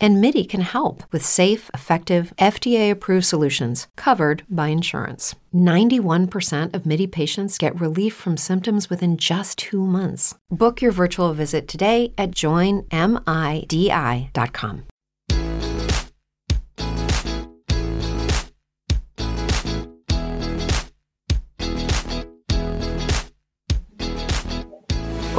And 0.00 0.20
MIDI 0.20 0.44
can 0.44 0.60
help 0.60 1.02
with 1.12 1.24
safe, 1.24 1.70
effective, 1.72 2.32
FDA 2.38 2.90
approved 2.90 3.26
solutions 3.26 3.88
covered 3.96 4.44
by 4.48 4.68
insurance. 4.68 5.34
91% 5.54 6.74
of 6.74 6.86
MIDI 6.86 7.06
patients 7.06 7.58
get 7.58 7.80
relief 7.80 8.14
from 8.14 8.36
symptoms 8.36 8.90
within 8.90 9.16
just 9.16 9.58
two 9.58 9.86
months. 9.86 10.34
Book 10.50 10.82
your 10.82 10.92
virtual 10.92 11.32
visit 11.32 11.66
today 11.66 12.12
at 12.16 12.30
joinmidi.com. 12.32 12.88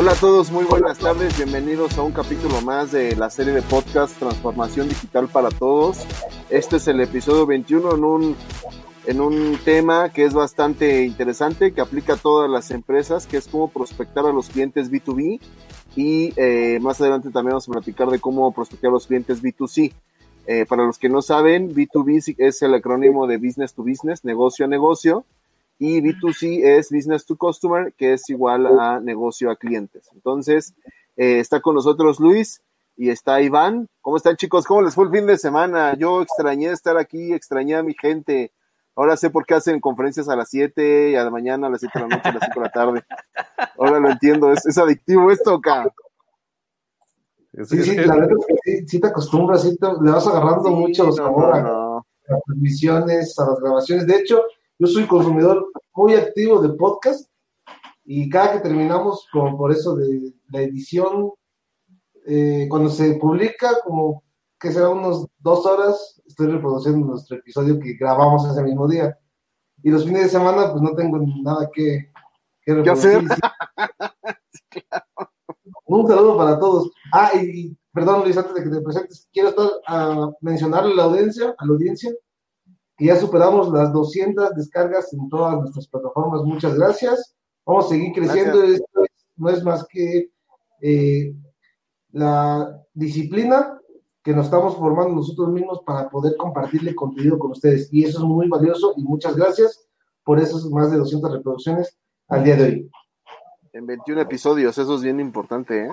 Hola 0.09 0.17
a 0.17 0.21
todos, 0.21 0.51
muy 0.51 0.65
buenas 0.65 0.97
tardes, 0.97 1.37
bienvenidos 1.37 1.95
a 1.99 2.01
un 2.01 2.11
capítulo 2.11 2.61
más 2.61 2.91
de 2.91 3.15
la 3.15 3.29
serie 3.29 3.53
de 3.53 3.61
podcast 3.61 4.17
Transformación 4.17 4.89
Digital 4.89 5.27
para 5.27 5.49
Todos. 5.49 5.99
Este 6.49 6.77
es 6.77 6.87
el 6.87 6.99
episodio 6.99 7.45
21 7.45 7.93
en 7.93 8.03
un, 8.03 8.35
en 9.05 9.21
un 9.21 9.59
tema 9.63 10.09
que 10.09 10.25
es 10.25 10.33
bastante 10.33 11.05
interesante, 11.05 11.73
que 11.73 11.81
aplica 11.81 12.13
a 12.13 12.17
todas 12.17 12.49
las 12.49 12.71
empresas, 12.71 13.27
que 13.27 13.37
es 13.37 13.47
cómo 13.47 13.67
prospectar 13.67 14.25
a 14.25 14.33
los 14.33 14.49
clientes 14.49 14.91
B2B 14.91 15.39
y 15.95 16.33
eh, 16.37 16.79
más 16.81 16.99
adelante 16.99 17.29
también 17.29 17.51
vamos 17.51 17.69
a 17.69 17.73
platicar 17.73 18.09
de 18.09 18.17
cómo 18.17 18.51
prospectar 18.51 18.89
a 18.89 18.93
los 18.93 19.05
clientes 19.05 19.43
B2C. 19.43 19.93
Eh, 20.47 20.65
para 20.67 20.85
los 20.85 20.97
que 20.97 21.09
no 21.09 21.21
saben, 21.21 21.75
B2B 21.75 22.33
es 22.39 22.61
el 22.63 22.73
acrónimo 22.73 23.27
de 23.27 23.37
Business 23.37 23.75
to 23.75 23.83
Business, 23.83 24.25
negocio 24.25 24.65
a 24.65 24.67
negocio 24.67 25.23
y 25.79 26.01
B2C 26.01 26.61
es 26.61 26.91
Business 26.91 27.25
to 27.25 27.37
Customer, 27.37 27.93
que 27.93 28.13
es 28.13 28.29
igual 28.29 28.67
a 28.79 28.99
negocio 28.99 29.49
a 29.49 29.55
clientes. 29.55 30.09
Entonces, 30.13 30.75
eh, 31.15 31.39
está 31.39 31.61
con 31.61 31.73
nosotros 31.73 32.19
Luis 32.19 32.61
y 32.97 33.09
está 33.09 33.41
Iván. 33.41 33.87
¿Cómo 34.01 34.17
están 34.17 34.35
chicos? 34.35 34.65
¿Cómo 34.65 34.81
les 34.81 34.93
fue 34.93 35.05
el 35.05 35.11
fin 35.11 35.25
de 35.25 35.37
semana? 35.37 35.95
Yo 35.97 36.21
extrañé 36.21 36.69
estar 36.71 36.97
aquí, 36.97 37.33
extrañé 37.33 37.75
a 37.75 37.83
mi 37.83 37.93
gente. 37.93 38.51
Ahora 38.93 39.15
sé 39.15 39.29
por 39.29 39.45
qué 39.45 39.53
hacen 39.53 39.79
conferencias 39.79 40.27
a 40.27 40.35
las 40.35 40.49
7 40.49 41.11
y 41.11 41.15
a 41.15 41.23
la 41.23 41.29
mañana, 41.29 41.67
a 41.67 41.69
las 41.69 41.79
7 41.79 41.97
de 41.97 42.09
la 42.09 42.15
noche, 42.17 42.29
a 42.29 42.33
las 42.33 42.43
5 42.43 42.59
de 42.59 42.65
la 42.65 42.71
tarde. 42.71 43.03
Ahora 43.77 43.99
lo 44.01 44.09
entiendo, 44.09 44.51
es, 44.51 44.77
adictivo 44.77 45.31
esto 45.31 45.53
acá. 45.53 45.89
Sí, 47.63 47.81
sí, 47.83 47.95
la 47.95 48.15
verdad 48.15 48.37
es 48.49 48.57
que 48.63 48.85
sí, 48.85 48.99
te 48.99 49.07
acostumbras, 49.07 49.61
sí 49.63 49.77
le 50.01 50.11
vas 50.11 50.27
agarrando 50.27 50.69
mucho 50.71 51.09
sabor 51.13 51.55
a 51.55 52.03
las 52.27 52.43
transmisiones, 52.45 53.39
a 53.39 53.45
las 53.49 53.59
grabaciones. 53.59 54.05
De 54.05 54.15
hecho, 54.17 54.43
yo 54.79 54.87
soy 54.87 55.05
consumidor 55.05 55.69
muy 55.93 56.15
activo 56.15 56.59
de 56.61 56.69
podcast 56.69 57.29
y 58.05 58.29
cada 58.29 58.53
que 58.53 58.59
terminamos, 58.59 59.27
como 59.31 59.57
por 59.57 59.73
eso 59.73 59.95
de 59.95 60.33
la 60.47 60.61
edición, 60.61 61.31
eh, 62.25 62.65
cuando 62.69 62.89
se 62.89 63.15
publica, 63.15 63.81
como 63.83 64.23
que 64.57 64.71
será 64.71 64.87
unos 64.89 65.27
dos 65.37 65.65
horas, 65.65 66.21
estoy 66.25 66.47
reproduciendo 66.47 67.05
nuestro 67.05 67.35
episodio 67.37 67.77
que 67.77 67.93
grabamos 67.93 68.49
ese 68.49 68.63
mismo 68.63 68.87
día. 68.87 69.17
Y 69.83 69.91
los 69.91 70.05
fines 70.05 70.23
de 70.23 70.29
semana, 70.29 70.71
pues 70.71 70.81
no 70.81 70.95
tengo 70.95 71.19
nada 71.43 71.69
que, 71.73 72.11
que 72.63 72.73
reproducir. 72.73 73.19
Un 75.85 76.07
saludo 76.07 76.37
para 76.37 76.57
todos. 76.57 76.89
Ah, 77.11 77.31
y, 77.35 77.77
perdón 77.93 78.23
Luis, 78.23 78.37
antes 78.37 78.53
de 78.53 78.63
que 78.63 78.69
te 78.69 78.81
presentes, 78.81 79.27
quiero 79.31 79.49
estar 79.49 79.69
a 79.87 80.31
mencionarle 80.41 80.93
a 80.93 80.95
la 80.95 81.03
audiencia, 81.03 81.53
a 81.57 81.65
la 81.65 81.73
audiencia, 81.73 82.11
que 82.99 83.05
ya 83.05 83.15
superamos 83.15 83.71
las 83.71 83.93
200 83.93 84.55
descargas 84.55 85.13
en 85.13 85.29
todas 85.29 85.55
nuestras 85.55 85.87
plataformas. 85.87 86.43
Muchas 86.43 86.77
gracias. 86.77 87.33
Vamos 87.65 87.85
a 87.85 87.89
seguir 87.89 88.11
creciendo. 88.11 88.61
Esto 88.61 89.05
no 89.37 89.49
es 89.49 89.63
más 89.63 89.87
que 89.87 90.29
eh, 90.81 91.33
la 92.11 92.77
disciplina 92.93 93.79
que 94.21 94.33
nos 94.33 94.45
estamos 94.45 94.75
formando 94.75 95.15
nosotros 95.15 95.49
mismos 95.49 95.79
para 95.85 96.09
poder 96.09 96.35
compartirle 96.35 96.93
contenido 96.93 97.39
con 97.39 97.51
ustedes. 97.51 97.87
Y 97.93 98.03
eso 98.03 98.19
es 98.19 98.25
muy 98.25 98.49
valioso 98.49 98.93
y 98.97 99.03
muchas 99.03 99.33
gracias 99.37 99.87
por 100.25 100.37
esas 100.37 100.65
más 100.65 100.91
de 100.91 100.97
200 100.97 101.31
reproducciones 101.31 101.97
al 102.27 102.43
día 102.43 102.57
de 102.57 102.63
hoy. 102.63 102.91
En 103.71 103.87
21 103.87 104.19
episodios, 104.19 104.77
eso 104.77 104.95
es 104.95 105.01
bien 105.01 105.21
importante, 105.21 105.85
¿eh? 105.85 105.91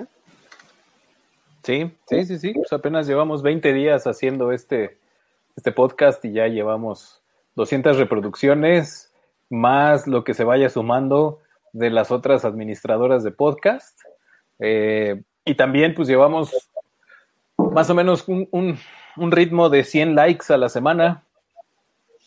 Sí, 1.63 1.89
sí, 2.09 2.25
sí, 2.25 2.37
sí. 2.37 2.53
Pues 2.53 2.73
apenas 2.73 3.07
llevamos 3.07 3.41
20 3.43 3.71
días 3.71 4.07
haciendo 4.07 4.51
este, 4.51 4.99
este 5.57 5.71
podcast 5.71 6.23
y 6.23 6.31
ya 6.31 6.47
llevamos 6.47 7.21
200 7.55 7.97
reproducciones, 7.97 9.11
más 9.49 10.07
lo 10.07 10.23
que 10.23 10.35
se 10.35 10.43
vaya 10.43 10.69
sumando 10.69 11.39
de 11.73 11.89
las 11.89 12.11
otras 12.11 12.45
administradoras 12.45 13.23
de 13.23 13.31
podcast. 13.31 13.99
Eh, 14.59 15.23
y 15.43 15.55
también 15.55 15.95
pues 15.95 16.07
llevamos 16.07 16.69
más 17.57 17.89
o 17.89 17.95
menos 17.95 18.25
un, 18.27 18.77
ritmo 19.17 19.69
de 19.69 19.83
100 19.83 20.15
likes 20.15 20.53
a 20.53 20.57
la 20.57 20.69
semana. 20.69 21.23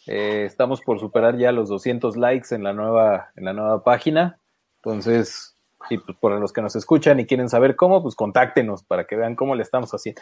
Eh, 0.08 0.44
estamos 0.44 0.80
por 0.80 0.98
superar 0.98 1.38
ya 1.38 1.52
los 1.52 1.68
200 1.68 2.16
likes 2.16 2.52
en 2.52 2.64
la 2.64 2.72
nueva, 2.72 3.30
en 3.36 3.44
la 3.44 3.52
nueva 3.52 3.84
página. 3.84 4.38
Entonces, 4.82 5.54
y 5.88 5.98
pues 5.98 6.18
por 6.18 6.32
los 6.32 6.52
que 6.52 6.62
nos 6.62 6.74
escuchan 6.74 7.20
y 7.20 7.26
quieren 7.26 7.48
saber 7.48 7.76
cómo, 7.76 8.02
pues 8.02 8.16
contáctenos 8.16 8.82
para 8.82 9.04
que 9.04 9.14
vean 9.14 9.36
cómo 9.36 9.54
le 9.54 9.62
estamos 9.62 9.92
haciendo 9.92 10.20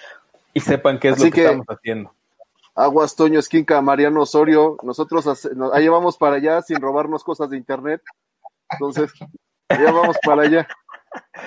y 0.53 0.61
sepan 0.61 0.99
qué 0.99 1.09
es 1.09 1.25
lo 1.25 1.31
que 1.31 1.41
estamos 1.41 1.67
haciendo. 1.69 2.13
Aguas 2.79 3.17
Toño 3.17 3.41
Esquinca, 3.41 3.83
Mariano 3.83 4.23
Osorio, 4.23 4.77
nosotros 4.85 5.27
ahí 5.73 5.89
vamos 5.89 6.17
para 6.17 6.37
allá 6.37 6.63
sin 6.63 6.81
robarnos 6.81 7.25
cosas 7.25 7.51
de 7.51 7.57
internet. 7.57 8.01
Entonces, 8.71 9.13
ya 9.69 9.91
vamos 9.91 10.17
para 10.25 10.43
allá. 10.43 10.69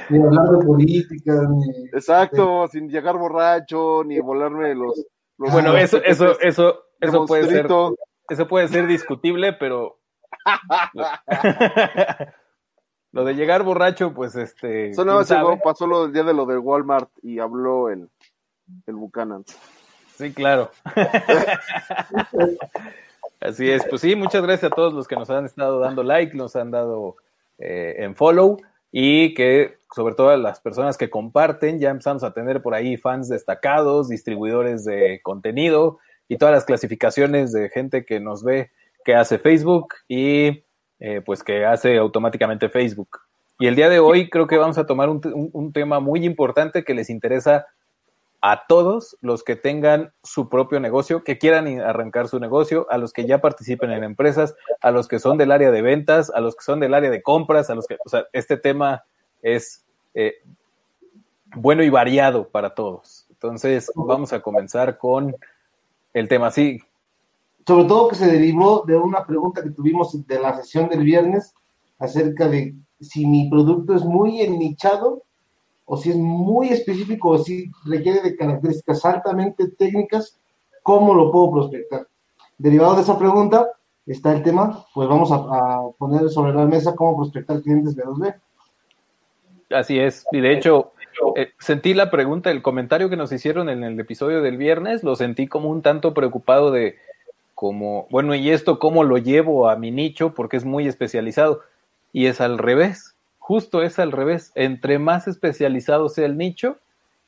Ni 0.10 0.22
hablar 0.22 0.50
de 0.50 0.66
política, 0.66 1.48
ni... 1.50 1.86
Exacto, 1.94 2.68
sin 2.68 2.90
llegar 2.90 3.18
borracho, 3.18 4.04
ni 4.04 4.20
volarme 4.20 4.76
los... 4.76 5.06
bueno, 5.38 5.78
eso, 5.78 6.04
eso, 6.04 6.38
eso, 6.42 6.84
eso 7.00 7.26
puede 7.26 7.48
ser, 7.48 7.68
eso 8.28 8.48
puede 8.50 8.68
ser 8.68 8.88
discutible, 8.88 9.54
pero 9.54 10.00
lo 13.14 13.24
de 13.24 13.36
llegar 13.36 13.64
borracho, 13.64 14.14
pues 14.14 14.36
este. 14.36 14.90
Eso 14.90 15.06
no, 15.06 15.22
pasó 15.64 15.88
lo 15.88 16.04
del 16.04 16.14
día 16.14 16.24
de 16.24 16.34
lo 16.34 16.46
del 16.46 16.60
Walmart 16.60 17.10
y 17.22 17.40
habló 17.40 17.90
el, 17.90 18.10
el 18.86 18.96
Buchanan. 18.96 19.46
Sí, 20.22 20.34
claro. 20.34 20.70
Así 23.40 23.72
es, 23.72 23.84
pues 23.90 24.02
sí, 24.02 24.16
muchas 24.16 24.44
gracias 24.44 24.72
a 24.72 24.76
todos 24.76 24.94
los 24.94 25.08
que 25.08 25.16
nos 25.16 25.32
han 25.32 25.46
estado 25.46 25.80
dando 25.80 26.04
like, 26.04 26.38
nos 26.38 26.56
han 26.56 26.70
dado 26.70 27.16
eh, 27.58 27.96
en 27.98 28.16
follow 28.16 28.58
y 28.92 29.34
que 29.34 29.80
sobre 29.96 30.14
todo 30.14 30.30
a 30.30 30.38
las 30.38 30.60
personas 30.60 30.96
que 30.96 31.10
comparten, 31.10 31.80
ya 31.80 31.90
empezamos 31.90 32.24
a 32.24 32.36
tener 32.36 32.62
por 32.62 32.76
ahí 32.76 32.98
fans 32.98 33.30
destacados, 33.30 34.10
distribuidores 34.10 34.86
de 34.86 35.22
contenido 35.24 35.98
y 36.28 36.38
todas 36.38 36.54
las 36.54 36.66
clasificaciones 36.66 37.52
de 37.52 37.70
gente 37.70 38.06
que 38.06 38.20
nos 38.20 38.44
ve 38.44 38.70
que 39.04 39.16
hace 39.16 39.40
Facebook 39.40 39.96
y 40.08 40.66
eh, 41.00 41.22
pues 41.26 41.42
que 41.42 41.66
hace 41.66 41.98
automáticamente 41.98 42.70
Facebook. 42.70 43.22
Y 43.58 43.66
el 43.66 43.76
día 43.76 43.90
de 43.90 43.98
hoy 43.98 44.30
creo 44.30 44.46
que 44.46 44.58
vamos 44.58 44.78
a 44.78 44.86
tomar 44.86 45.10
un 45.10 45.74
tema 45.74 46.00
muy 46.00 46.26
importante 46.26 46.84
que 46.84 46.94
les 46.94 47.10
interesa 47.10 47.66
a 48.42 48.66
todos 48.68 49.18
los 49.22 49.44
que 49.44 49.56
tengan 49.56 50.14
su 50.24 50.50
propio 50.50 50.80
negocio, 50.80 51.24
que 51.24 51.38
quieran 51.38 51.80
arrancar 51.80 52.28
su 52.28 52.40
negocio, 52.40 52.88
a 52.90 52.98
los 52.98 53.14
que 53.14 53.28
ya 53.28 53.40
participen 53.40 53.92
en 53.92 54.04
empresas, 54.04 54.56
a 54.82 54.90
los 54.90 55.08
que 55.08 55.20
son 55.20 55.38
del 55.38 55.52
área 55.52 55.70
de 55.70 55.84
ventas, 55.84 56.32
a 56.32 56.42
los 56.42 56.56
que 56.56 56.64
son 56.64 56.80
del 56.80 56.96
área 56.96 57.12
de 57.12 57.22
compras, 57.22 57.70
a 57.70 57.76
los 57.76 57.86
que, 57.86 57.98
o 58.04 58.10
sea, 58.10 58.26
este 58.34 58.58
tema 58.58 59.04
es 59.44 59.86
eh, 60.16 60.34
bueno 61.56 61.84
y 61.84 61.90
variado 61.90 62.50
para 62.50 62.74
todos. 62.74 63.28
Entonces, 63.30 63.92
vamos 63.96 64.34
a 64.34 64.42
comenzar 64.42 64.98
con 64.98 65.36
el 66.14 66.28
tema, 66.28 66.50
sí. 66.50 66.80
Sobre 67.68 67.86
todo 67.86 68.08
que 68.08 68.16
se 68.16 68.26
derivó 68.26 68.84
de 68.88 68.98
una 68.98 69.26
pregunta 69.26 69.62
que 69.62 69.70
tuvimos 69.70 70.26
de 70.26 70.40
la 70.40 70.56
sesión 70.58 70.90
del 70.90 71.04
viernes 71.04 71.54
acerca 72.00 72.48
de 72.48 72.74
si 73.00 73.28
mi 73.28 73.50
producto 73.52 73.94
es 73.94 74.04
muy 74.04 74.42
ennichado 74.42 75.24
o 75.86 75.98
si 75.98 76.12
es 76.12 76.18
muy 76.18 76.70
específico 76.70 77.30
o 77.30 77.38
si 77.38 77.70
requiere 77.86 78.22
de 78.22 78.36
características 78.36 79.04
altamente 79.06 79.70
técnicas, 79.70 80.40
¿cómo 80.84 81.14
lo 81.14 81.32
puedo 81.32 81.52
prospectar? 81.52 82.08
Derivado 82.58 82.96
de 82.96 83.02
esa 83.02 83.18
pregunta 83.18 83.68
está 84.06 84.34
el 84.34 84.44
tema, 84.44 84.86
pues 84.94 85.08
vamos 85.08 85.32
a, 85.32 85.82
poner 85.98 86.30
sobre 86.30 86.54
la 86.54 86.66
mesa 86.66 86.96
cómo 86.96 87.18
prospectar 87.18 87.62
clientes 87.62 87.96
B2B. 87.96 88.36
Así 89.72 90.00
es, 90.00 90.26
y 90.32 90.42
de 90.42 90.54
hecho, 90.54 90.92
eh, 91.36 91.52
sentí 91.60 91.94
la 91.94 92.12
pregunta, 92.12 92.52
el 92.52 92.62
comentario 92.62 93.10
que 93.10 93.16
nos 93.16 93.32
hicieron 93.32 93.70
en 93.70 93.84
el 93.84 94.00
episodio 94.00 94.42
del 94.42 94.58
viernes, 94.58 95.04
lo 95.04 95.16
sentí 95.16 95.48
como 95.48 95.70
un 95.70 95.82
tanto 95.82 96.14
preocupado 96.14 96.72
de 96.72 96.98
como, 97.62 98.08
bueno, 98.10 98.34
¿y 98.34 98.50
esto 98.50 98.80
cómo 98.80 99.04
lo 99.04 99.20
llevo 99.20 99.70
a 99.70 99.76
mi 99.76 99.92
nicho? 99.92 100.34
Porque 100.34 100.58
es 100.58 100.66
muy 100.66 100.88
especializado. 100.88 101.62
Y 102.12 102.26
es 102.26 102.42
al 102.42 102.58
revés 102.58 103.11
justo 103.52 103.84
es 103.84 104.00
al 104.00 104.14
revés. 104.14 104.54
Entre 104.56 104.98
más 104.98 105.28
especializado 105.28 106.08
sea 106.08 106.26
el 106.26 106.38
nicho, 106.38 106.78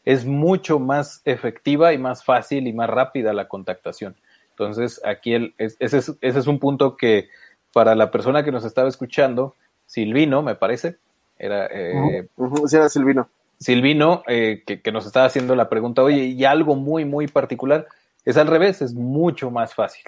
es 0.05 0.25
mucho 0.25 0.79
más 0.79 1.21
efectiva 1.25 1.91
y 1.91 1.97
más 1.97 2.23
fácil 2.23 2.65
y 2.65 2.71
más 2.71 2.89
rápida 2.89 3.33
la 3.33 3.49
contactación. 3.49 4.15
Entonces, 4.51 5.01
aquí 5.03 5.33
el, 5.33 5.53
ese, 5.57 6.15
es, 6.21 6.47
un 6.47 6.59
punto 6.59 6.95
que 6.95 7.27
para 7.73 7.93
la 7.93 8.09
persona 8.09 8.41
que 8.45 8.53
nos 8.53 8.63
estaba 8.63 8.87
escuchando, 8.87 9.55
Silvino, 9.85 10.41
me 10.41 10.55
parece, 10.55 10.95
era... 11.37 11.65
Eh, 11.65 12.29
era 12.71 12.87
Silvino. 12.87 13.27
Silvino, 13.59 14.23
eh, 14.25 14.63
que, 14.65 14.91
nos 14.93 15.05
estaba 15.05 15.25
haciendo 15.25 15.57
la 15.57 15.67
pregunta, 15.67 16.03
oye, 16.03 16.23
y 16.23 16.45
algo 16.45 16.77
muy, 16.77 17.03
muy 17.03 17.27
particular, 17.27 17.85
es 18.23 18.37
al 18.37 18.47
revés, 18.47 18.81
es 18.81 18.93
mucho 18.93 19.51
más 19.51 19.75
fácil. 19.75 20.05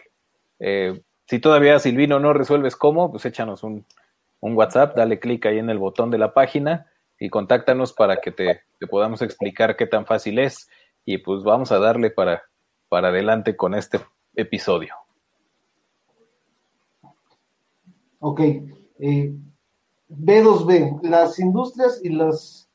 Eh, 0.62 1.02
si 1.26 1.40
todavía 1.40 1.78
Silvino 1.80 2.22
no 2.22 2.32
resuelves 2.32 2.78
cómo, 2.78 3.12
pues 3.12 3.26
échanos 3.26 3.64
un, 3.64 3.84
un 4.40 4.56
WhatsApp, 4.56 4.96
dale 4.96 5.20
clic 5.20 5.46
ahí 5.46 5.60
en 5.60 5.70
el 5.70 5.80
botón 5.80 6.12
de 6.12 6.18
la 6.18 6.34
página 6.34 6.88
y 7.20 7.30
contáctanos 7.30 7.94
para 7.94 8.22
que 8.22 8.32
te, 8.32 8.62
podamos 8.90 9.22
explicar 9.22 9.76
qué 9.76 9.88
tan 9.88 10.06
fácil 10.06 10.40
es 10.40 10.68
y 11.06 11.18
pues 11.20 11.44
vamos 11.44 11.72
a 11.72 11.80
darle 11.80 12.12
para, 12.12 12.44
para 12.90 13.10
adelante 13.10 13.56
con 13.56 13.74
este 13.74 14.00
episodio. 14.36 14.94
Ok. 18.20 18.40
Eh, 19.00 19.36
B2B, 20.10 21.02
las 21.04 21.40
industrias 21.40 22.00
y 22.04 22.10
las, 22.10 22.70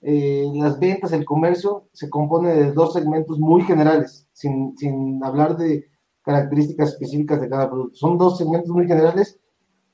eh, 0.00 0.46
las 0.54 0.78
ventas, 0.78 1.12
el 1.12 1.24
comercio, 1.24 1.88
se 1.92 2.08
compone 2.08 2.54
de 2.54 2.72
dos 2.72 2.94
segmentos 2.94 3.38
muy 3.38 3.62
generales, 3.62 4.28
sin, 4.32 4.76
sin 4.76 5.22
hablar 5.24 5.56
de 5.56 5.88
características 6.22 6.90
específicas 6.90 7.40
de 7.40 7.48
cada 7.48 7.70
producto. 7.70 7.96
Son 7.96 8.18
dos 8.18 8.38
segmentos 8.38 8.70
muy 8.70 8.86
generales 8.86 9.40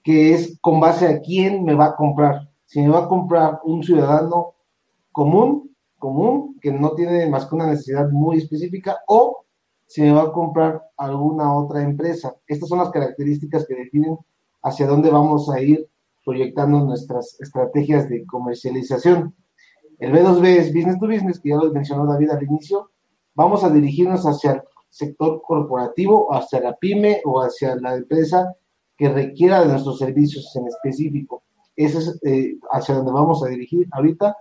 que 0.05 0.35
es 0.35 0.59
con 0.61 0.79
base 0.79 1.09
a 1.09 1.21
quién 1.21 1.65
me 1.65 1.75
va 1.75 1.87
a 1.87 1.97
comprar. 1.97 2.51
Si 2.67 2.81
me 2.81 2.91
va 2.91 3.05
a 3.05 3.09
comprar 3.09 3.61
un 3.65 3.83
ciudadano 3.83 4.55
común, 5.11 5.75
común, 5.99 6.59
que 6.61 6.71
no 6.71 6.91
tiene 6.91 7.27
más 7.31 7.47
que 7.47 7.55
una 7.55 7.67
necesidad 7.67 8.11
muy 8.11 8.37
específica, 8.37 8.99
o 9.09 9.47
si 9.87 10.03
me 10.03 10.13
va 10.13 10.25
a 10.25 10.33
comprar 10.33 10.83
alguna 10.99 11.55
otra 11.55 11.83
empresa. 11.83 12.37
Estas 12.47 12.69
son 12.69 12.81
las 12.81 12.91
características 12.91 13.67
que 13.67 13.75
definen 13.75 14.19
hacia 14.63 14.87
dónde 14.87 15.11
vamos 15.11 15.49
a 15.51 15.61
ir 15.61 15.89
proyectando 16.23 16.81
nuestras 16.81 17.41
estrategias 17.41 18.09
de 18.09 18.27
comercialización. 18.27 19.35
El 19.99 20.13
B2B 20.13 20.47
es 20.47 20.75
business 20.75 20.99
to 20.99 21.07
business, 21.07 21.41
que 21.41 21.49
ya 21.49 21.57
lo 21.57 21.73
mencionó 21.73 22.07
David 22.07 22.31
al 22.31 22.43
inicio. 22.43 22.91
Vamos 23.35 23.65
a 23.65 23.71
dirigirnos 23.71 24.25
hacia 24.27 24.53
el 24.53 24.63
sector 24.91 25.41
corporativo, 25.41 26.35
hacia 26.35 26.61
la 26.61 26.77
pyme 26.77 27.23
o 27.25 27.41
hacia 27.41 27.75
la 27.77 27.95
empresa 27.95 28.55
que 28.97 29.09
requiera 29.09 29.61
de 29.61 29.69
nuestros 29.69 29.99
servicios 29.99 30.55
en 30.57 30.69
específico. 30.69 31.43
Ese 31.77 31.99
es 31.99 32.21
eh, 32.25 32.57
hacia 32.71 32.95
donde 32.95 33.13
vamos 33.13 33.43
a 33.45 33.49
dirigir 33.49 33.89
ahorita 33.91 34.37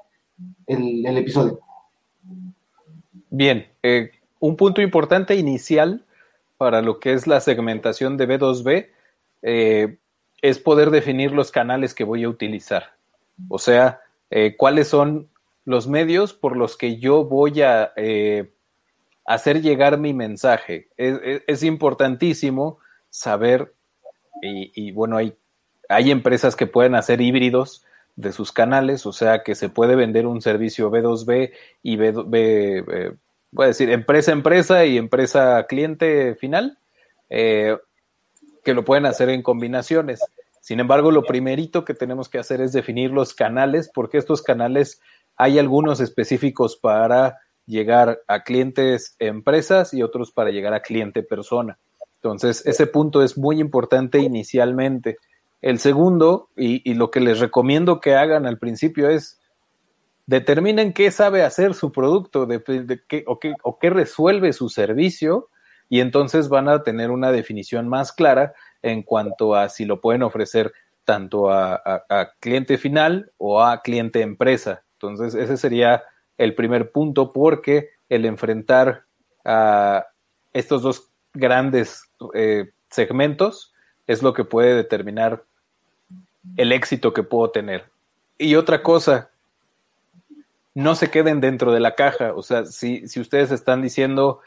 el, 0.68 1.06
episodio. 1.18 1.60
Bien, 3.30 3.68
eh, 3.82 4.12
un 4.40 4.56
punto 4.56 4.82
importante 4.82 5.36
inicial 5.36 6.06
para 6.58 6.82
lo 6.82 7.00
que 7.00 7.14
es 7.14 7.26
la 7.26 7.40
segmentación 7.40 8.18
de 8.18 8.28
B2B 8.28 8.88
eh, 9.42 9.98
es 10.42 10.60
poder 10.60 10.92
definir 10.92 11.32
los 11.32 11.52
canales 11.52 11.94
que 11.96 12.04
voy 12.04 12.24
a 12.24 12.30
utilizar. 12.30 12.92
O 13.48 13.58
sea, 13.58 14.02
cuáles 14.58 14.88
son 14.88 15.30
los 15.64 15.88
medios 15.88 16.34
por 16.34 16.58
los 16.58 16.76
que 16.76 16.98
yo 16.98 17.24
voy 17.24 17.62
a 17.62 17.94
hacer 19.26 19.62
llegar 19.62 19.98
mi 19.98 20.14
mensaje. 20.14 20.90
es 20.98 21.64
importantísimo 21.64 22.80
saber 23.10 23.74
y, 24.44 24.92
bueno, 24.92 25.18
hay, 25.18 25.36
hay 25.90 26.12
empresas 26.12 26.56
que 26.56 26.68
pueden 26.68 26.96
hacer 26.96 27.22
híbridos 27.22 27.84
de 28.16 28.32
sus 28.32 28.52
canales, 28.52 29.06
o 29.06 29.14
sea 29.14 29.44
que 29.44 29.56
se 29.56 29.70
puede 29.70 29.96
vender 29.96 30.28
un 30.28 30.42
servicio 30.42 30.92
B2B 30.92 31.52
y 31.82 31.96
B, 31.96 32.12
B 32.26 32.78
eh, 32.80 33.12
voy 33.52 33.66
a 33.66 33.68
decir 33.68 33.90
empresa 33.90 34.32
empresa 34.32 34.86
y 34.86 34.98
empresa 34.98 35.66
cliente 35.68 36.36
final, 36.36 36.78
eh, 37.30 37.78
que 38.64 38.74
lo 38.74 38.86
pueden 38.86 39.06
hacer 39.06 39.30
en 39.30 39.42
combinaciones. 39.42 40.22
Sin 40.62 40.80
embargo, 40.80 41.12
lo 41.12 41.24
primerito 41.24 41.84
que 41.84 41.94
tenemos 41.94 42.30
que 42.30 42.40
hacer 42.40 42.62
es 42.62 42.72
definir 42.72 43.12
los 43.12 43.34
canales, 43.34 43.92
porque 43.94 44.18
estos 44.18 44.42
canales 44.42 45.02
hay 45.36 45.60
algunos 45.60 46.00
específicos 46.00 46.78
para 46.78 47.40
llegar 47.66 48.22
a 48.28 48.44
clientes 48.44 49.16
empresas 49.20 49.94
y 49.94 50.04
otros 50.04 50.32
para 50.32 50.52
llegar 50.52 50.74
a 50.74 50.82
cliente 50.82 51.24
persona. 51.24 51.78
Entonces, 52.24 52.66
ese 52.66 52.88
punto 52.88 53.22
es 53.22 53.38
muy 53.38 53.60
importante 53.60 54.20
inicialmente. 54.20 55.18
El 55.62 55.80
segundo, 55.80 56.50
y, 56.56 56.94
lo 56.94 57.12
que 57.12 57.20
les 57.20 57.40
recomiendo 57.40 58.00
que 58.00 58.16
hagan 58.16 58.46
al 58.46 58.60
principio 58.60 59.10
es 59.10 59.42
determinen 60.26 60.94
qué 60.94 61.12
sabe 61.12 61.44
hacer 61.44 61.74
su 61.74 61.92
producto 61.92 62.46
de, 62.46 62.64
qué, 63.10 63.26
o, 63.28 63.40
qué, 63.40 63.56
o, 63.62 63.78
qué, 63.78 63.90
resuelve 63.90 64.54
su 64.54 64.70
servicio 64.70 65.50
y 65.90 66.00
entonces 66.00 66.48
van 66.48 66.70
a 66.70 66.84
tener 66.84 67.12
una 67.12 67.34
definición 67.34 67.90
más 67.90 68.14
clara 68.14 68.54
en 68.82 69.04
cuanto 69.04 69.54
a 69.54 69.68
si 69.68 69.84
lo 69.84 70.00
pueden 70.00 70.24
ofrecer 70.24 70.72
tanto 71.04 71.52
a, 71.52 71.76
a 71.84 72.32
cliente 72.40 72.78
final 72.78 73.34
o 73.38 73.62
a 73.62 73.82
cliente 73.82 74.22
empresa. 74.22 74.84
Entonces 74.94 75.36
ese 75.36 75.58
sería 75.58 76.04
el 76.38 76.56
primer 76.56 76.94
punto 76.94 77.34
porque 77.34 77.90
el 78.08 78.26
enfrentar 78.26 79.04
a 79.44 80.06
estos 80.54 80.82
dos 80.82 81.13
grandes 81.34 82.10
eh, 82.34 82.72
segmentos 82.90 83.74
es 84.08 84.22
lo 84.22 84.34
que 84.34 84.44
puede 84.44 84.76
determinar 84.76 85.44
el 86.58 86.72
éxito 86.72 87.14
que 87.14 87.24
puedo 87.24 87.52
tener. 87.52 87.86
Y 88.38 88.56
otra 88.56 88.84
cosa, 88.84 89.30
no 90.74 90.96
se 90.96 91.10
queden 91.10 91.40
dentro 91.40 91.72
de 91.72 91.80
la 91.80 91.96
caja. 91.96 92.34
O 92.34 92.42
sea, 92.44 92.66
si, 92.66 93.08
si 93.08 93.20
ustedes 93.20 93.52
están 93.52 93.82
diciendo, 93.82 94.42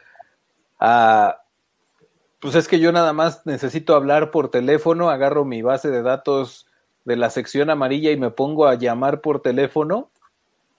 ah, 0.78 1.42
pues 2.40 2.54
es 2.54 2.68
que 2.68 2.78
yo 2.78 2.92
nada 2.92 3.12
más 3.12 3.46
necesito 3.46 3.94
hablar 3.94 4.30
por 4.30 4.50
teléfono, 4.50 5.10
agarro 5.10 5.44
mi 5.44 5.62
base 5.62 5.90
de 5.90 6.02
datos 6.02 6.66
de 7.04 7.16
la 7.16 7.30
sección 7.30 7.70
amarilla 7.70 8.10
y 8.10 8.16
me 8.16 8.30
pongo 8.30 8.66
a 8.66 8.74
llamar 8.74 9.20
por 9.20 9.40
teléfono, 9.40 10.10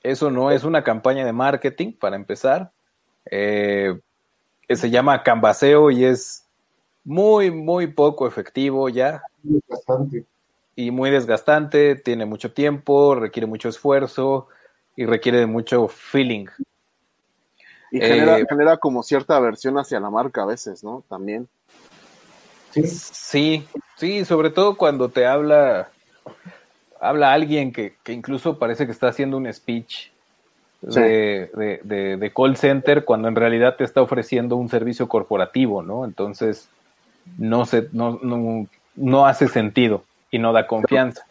eso 0.04 0.30
no 0.30 0.52
es 0.52 0.64
una 0.64 0.84
campaña 0.84 1.26
de 1.26 1.34
marketing, 1.34 1.94
para 1.94 2.16
empezar. 2.16 2.72
Eh, 3.32 4.00
se 4.76 4.90
llama 4.90 5.24
Canvaseo 5.24 5.92
y 5.92 6.06
es 6.06 6.46
muy, 7.04 7.52
muy 7.52 7.88
poco 7.88 8.28
efectivo 8.28 8.90
ya. 8.90 9.22
Desgastante. 9.42 10.26
Y 10.76 10.92
muy 10.92 11.10
desgastante, 11.10 11.96
tiene 11.96 12.26
mucho 12.26 12.52
tiempo, 12.52 13.16
requiere 13.16 13.48
mucho 13.48 13.70
esfuerzo 13.70 14.48
y 14.96 15.06
requiere 15.06 15.40
de 15.40 15.46
mucho 15.46 15.88
feeling. 15.88 16.48
Y 17.92 18.00
genera, 18.00 18.40
eh, 18.40 18.46
genera 18.48 18.78
como 18.78 19.02
cierta 19.02 19.38
aversión 19.38 19.78
hacia 19.78 20.00
la 20.00 20.10
marca 20.10 20.44
a 20.44 20.46
veces, 20.46 20.84
¿no? 20.84 21.04
También. 21.08 21.48
Sí, 22.72 23.66
sí, 23.96 24.26
sobre 24.26 24.50
todo 24.50 24.78
cuando 24.78 25.10
te 25.10 25.26
habla, 25.26 25.90
habla 27.00 27.34
alguien 27.34 27.72
que, 27.72 27.96
que 28.04 28.12
incluso 28.12 28.60
parece 28.60 28.86
que 28.86 28.92
está 28.92 29.08
haciendo 29.08 29.38
un 29.38 29.52
speech 29.52 30.12
de, 30.82 31.82
de, 31.84 32.34
call 32.36 32.56
center 32.56 33.04
cuando 33.04 33.28
en 33.28 33.36
realidad 33.36 33.76
te 33.76 33.84
está 33.84 34.02
ofreciendo 34.02 34.56
un 34.56 34.70
servicio 34.70 35.08
corporativo, 35.08 35.82
¿no? 35.82 36.06
Entonces, 36.06 36.70
no, 37.38 37.66
se, 37.66 37.90
no, 37.92 38.20
no, 38.22 38.68
no 38.96 39.26
hace 39.26 39.48
sentido 39.48 40.04
y 40.32 40.40
no 40.40 40.54
da 40.54 40.68
confianza. 40.68 41.26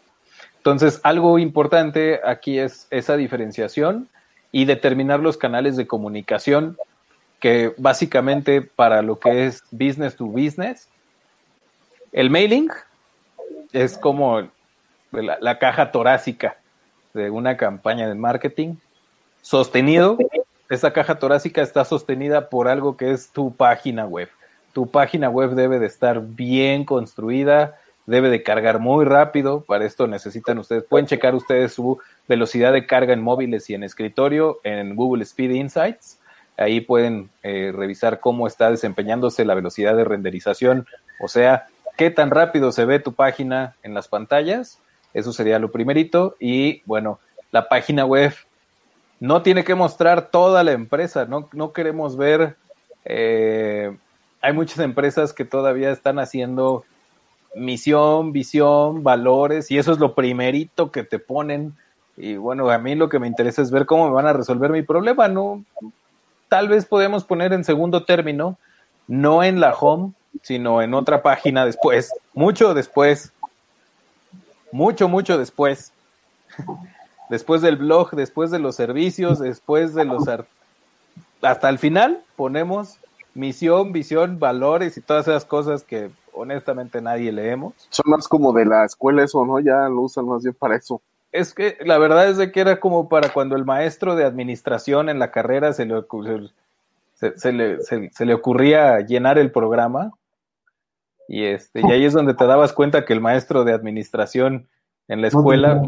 Entonces, 0.57 0.99
algo 1.03 1.39
importante 1.39 2.19
aquí 2.25 2.59
es 2.59 2.87
esa 2.91 3.15
diferenciación 3.15 4.09
y 4.51 4.65
determinar 4.65 5.19
los 5.21 5.37
canales 5.37 5.77
de 5.77 5.87
comunicación 5.87 6.77
que 7.39 7.73
básicamente 7.77 8.61
para 8.61 9.01
lo 9.01 9.19
que 9.19 9.45
es 9.45 9.63
business 9.71 10.15
to 10.15 10.25
business, 10.25 10.89
el 12.11 12.29
mailing 12.29 12.69
es 13.71 13.97
como 13.97 14.41
la, 15.11 15.37
la 15.39 15.59
caja 15.59 15.91
torácica 15.91 16.57
de 17.13 17.29
una 17.29 17.55
campaña 17.55 18.07
de 18.07 18.15
marketing 18.15 18.75
sostenido, 19.47 20.17
esa 20.69 20.91
caja 20.91 21.19
torácica 21.19 21.61
está 21.61 21.85
sostenida 21.85 22.49
por 22.49 22.67
algo 22.67 22.97
que 22.97 23.11
es 23.11 23.29
tu 23.29 23.55
página 23.55 24.05
web. 24.05 24.27
Tu 24.73 24.91
página 24.91 25.29
web 25.29 25.51
debe 25.51 25.79
de 25.79 25.85
estar 25.85 26.21
bien 26.21 26.83
construida, 26.83 27.77
debe 28.05 28.29
de 28.29 28.43
cargar 28.43 28.79
muy 28.79 29.05
rápido. 29.05 29.61
Para 29.61 29.85
esto 29.85 30.05
necesitan 30.05 30.57
ustedes, 30.57 30.83
pueden 30.83 31.07
checar 31.07 31.33
ustedes 31.33 31.71
su 31.71 31.97
velocidad 32.27 32.73
de 32.73 32.85
carga 32.85 33.13
en 33.13 33.21
móviles 33.21 33.69
y 33.69 33.73
en 33.73 33.83
escritorio 33.83 34.59
en 34.65 34.97
Google 34.97 35.23
Speed 35.23 35.51
Insights. 35.51 36.19
Ahí 36.57 36.81
pueden 36.81 37.29
eh, 37.41 37.71
revisar 37.73 38.19
cómo 38.19 38.47
está 38.47 38.69
desempeñándose 38.69 39.45
la 39.45 39.55
velocidad 39.55 39.95
de 39.95 40.03
renderización, 40.03 40.87
o 41.23 41.29
sea, 41.29 41.67
qué 41.95 42.11
tan 42.11 42.31
rápido 42.31 42.73
se 42.73 42.83
ve 42.83 42.99
tu 42.99 43.13
página 43.13 43.77
en 43.81 43.93
las 43.93 44.09
pantallas. 44.09 44.81
Eso 45.13 45.31
sería 45.31 45.57
lo 45.57 45.71
primerito. 45.71 46.35
Y 46.37 46.81
bueno, 46.85 47.19
la 47.51 47.69
página 47.69 48.05
web 48.05 48.33
no 49.19 49.41
tiene 49.41 49.63
que 49.63 49.75
mostrar 49.75 50.29
toda 50.29 50.63
la 50.63 50.73
empresa, 50.73 51.25
no, 51.25 51.49
no 51.53 51.73
queremos 51.73 52.17
ver, 52.17 52.55
eh, 53.05 53.95
hay 54.41 54.53
muchas 54.53 54.79
empresas 54.79 55.33
que 55.33 55.45
todavía 55.45 55.91
están 55.91 56.19
haciendo 56.19 56.85
misión, 57.55 58.31
visión, 58.31 59.03
valores, 59.03 59.71
y 59.71 59.77
eso 59.77 59.91
es 59.91 59.99
lo 59.99 60.13
primerito 60.13 60.91
que 60.91 61.03
te 61.03 61.19
ponen 61.19 61.75
Y 62.15 62.35
bueno, 62.35 62.69
a 62.69 62.77
mí 62.77 62.95
lo 62.95 63.09
que 63.09 63.19
me 63.19 63.27
interesa 63.27 63.61
es 63.61 63.71
ver 63.71 63.85
cómo 63.85 64.07
me 64.07 64.13
van 64.13 64.27
a 64.27 64.33
resolver 64.33 64.71
mi 64.71 64.81
problema, 64.81 65.27
¿no? 65.27 65.63
Tal 66.49 66.67
vez 66.67 66.85
podemos 66.85 67.23
poner 67.23 67.53
en 67.53 67.63
segundo 67.63 68.05
término, 68.05 68.57
no 69.07 69.43
en 69.43 69.59
la 69.59 69.73
home, 69.73 70.13
sino 70.41 70.81
en 70.81 70.93
otra 70.93 71.21
página 71.21 71.65
después, 71.65 72.11
mucho 72.33 72.73
después, 72.73 73.33
mucho, 74.71 75.07
mucho 75.07 75.37
después, 75.37 75.91
después 77.29 77.61
del 77.61 77.77
blog, 77.77 78.11
después 78.11 78.51
de 78.51 78.59
los 78.59 78.75
servicios, 78.75 79.39
después 79.39 79.93
de 79.93 80.05
los... 80.05 80.25
Hasta 81.41 81.69
el 81.69 81.77
final 81.77 82.23
ponemos 82.35 82.97
misión, 83.33 83.91
visión, 83.91 84.39
valores 84.39 84.97
y 84.97 85.01
todas 85.01 85.27
esas 85.27 85.45
cosas 85.45 85.83
que 85.83 86.09
honestamente 86.33 87.01
nadie 87.01 87.31
leemos. 87.31 87.73
Son 87.89 88.09
más 88.09 88.27
como 88.27 88.51
de 88.53 88.65
la 88.65 88.85
escuela 88.85 89.23
eso, 89.23 89.45
¿no? 89.45 89.59
Ya 89.59 89.87
lo 89.89 90.01
usan 90.01 90.25
más 90.25 90.43
bien 90.43 90.55
para 90.55 90.75
eso. 90.75 91.01
Es 91.31 91.53
que 91.53 91.77
la 91.81 91.97
verdad 91.97 92.29
es 92.29 92.37
de 92.37 92.51
que 92.51 92.61
era 92.61 92.79
como 92.79 93.09
para 93.09 93.29
cuando 93.29 93.55
el 93.55 93.65
maestro 93.65 94.15
de 94.15 94.23
administración 94.23 95.09
en 95.09 95.19
la 95.19 95.31
carrera 95.31 95.73
se 95.73 95.85
le, 95.85 96.03
se, 97.13 97.51
le, 97.51 97.81
se, 97.81 98.25
le 98.25 98.33
ocurría 98.33 98.99
llenar 99.01 99.37
el 99.37 99.51
programa. 99.51 100.11
Y, 101.27 101.43
este, 101.43 101.81
y 101.81 101.91
ahí 101.91 102.05
es 102.05 102.13
donde 102.13 102.33
te 102.33 102.45
dabas 102.45 102.73
cuenta 102.73 103.05
que 103.05 103.13
el 103.13 103.21
maestro 103.21 103.65
de 103.65 103.73
administración 103.73 104.67
en 105.09 105.21
la 105.21 105.27
escuela 105.27 105.81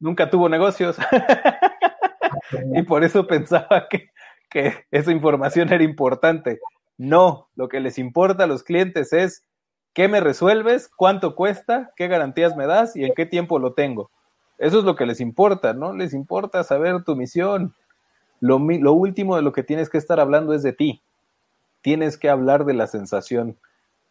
nunca 0.00 0.30
tuvo 0.30 0.48
negocios. 0.48 0.96
y 2.74 2.82
por 2.82 3.04
eso 3.04 3.26
pensaba 3.26 3.86
que, 3.88 4.10
que 4.50 4.86
esa 4.90 5.12
información 5.12 5.72
era 5.72 5.84
importante. 5.84 6.60
No, 6.98 7.48
lo 7.56 7.68
que 7.68 7.80
les 7.80 7.98
importa 7.98 8.44
a 8.44 8.46
los 8.46 8.62
clientes 8.62 9.12
es 9.12 9.44
qué 9.92 10.08
me 10.08 10.20
resuelves, 10.20 10.90
cuánto 10.94 11.34
cuesta, 11.34 11.92
qué 11.96 12.08
garantías 12.08 12.56
me 12.56 12.66
das 12.66 12.96
y 12.96 13.04
en 13.04 13.14
qué 13.14 13.26
tiempo 13.26 13.58
lo 13.58 13.74
tengo. 13.74 14.10
Eso 14.58 14.78
es 14.78 14.84
lo 14.84 14.96
que 14.96 15.06
les 15.06 15.20
importa, 15.20 15.74
¿no? 15.74 15.92
Les 15.92 16.14
importa 16.14 16.64
saber 16.64 17.04
tu 17.04 17.14
misión. 17.16 17.74
Lo, 18.40 18.58
lo 18.58 18.92
último 18.92 19.36
de 19.36 19.42
lo 19.42 19.52
que 19.52 19.62
tienes 19.62 19.90
que 19.90 19.98
estar 19.98 20.20
hablando 20.20 20.54
es 20.54 20.62
de 20.62 20.72
ti. 20.72 21.02
Tienes 21.82 22.16
que 22.16 22.30
hablar 22.30 22.64
de 22.64 22.74
la 22.74 22.86
sensación 22.86 23.58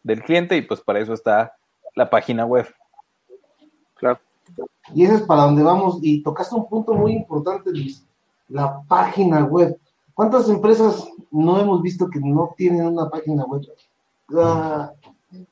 del 0.02 0.22
cliente 0.22 0.56
y 0.56 0.62
pues 0.62 0.80
para 0.80 1.00
eso 1.00 1.12
está 1.12 1.56
la 1.94 2.10
página 2.10 2.44
web. 2.44 2.66
Claro. 3.94 4.20
Y 4.94 5.04
eso 5.04 5.16
es 5.16 5.22
para 5.22 5.42
donde 5.42 5.62
vamos. 5.62 5.98
Y 6.02 6.22
tocaste 6.22 6.54
un 6.54 6.68
punto 6.68 6.94
muy 6.94 7.12
importante, 7.12 7.70
Luis. 7.70 8.04
La 8.48 8.82
página 8.86 9.44
web. 9.44 9.78
¿Cuántas 10.14 10.48
empresas 10.48 11.06
no 11.30 11.60
hemos 11.60 11.82
visto 11.82 12.08
que 12.08 12.20
no 12.20 12.54
tienen 12.56 12.86
una 12.86 13.10
página 13.10 13.44
web? 13.44 13.62
Ah, 14.34 14.92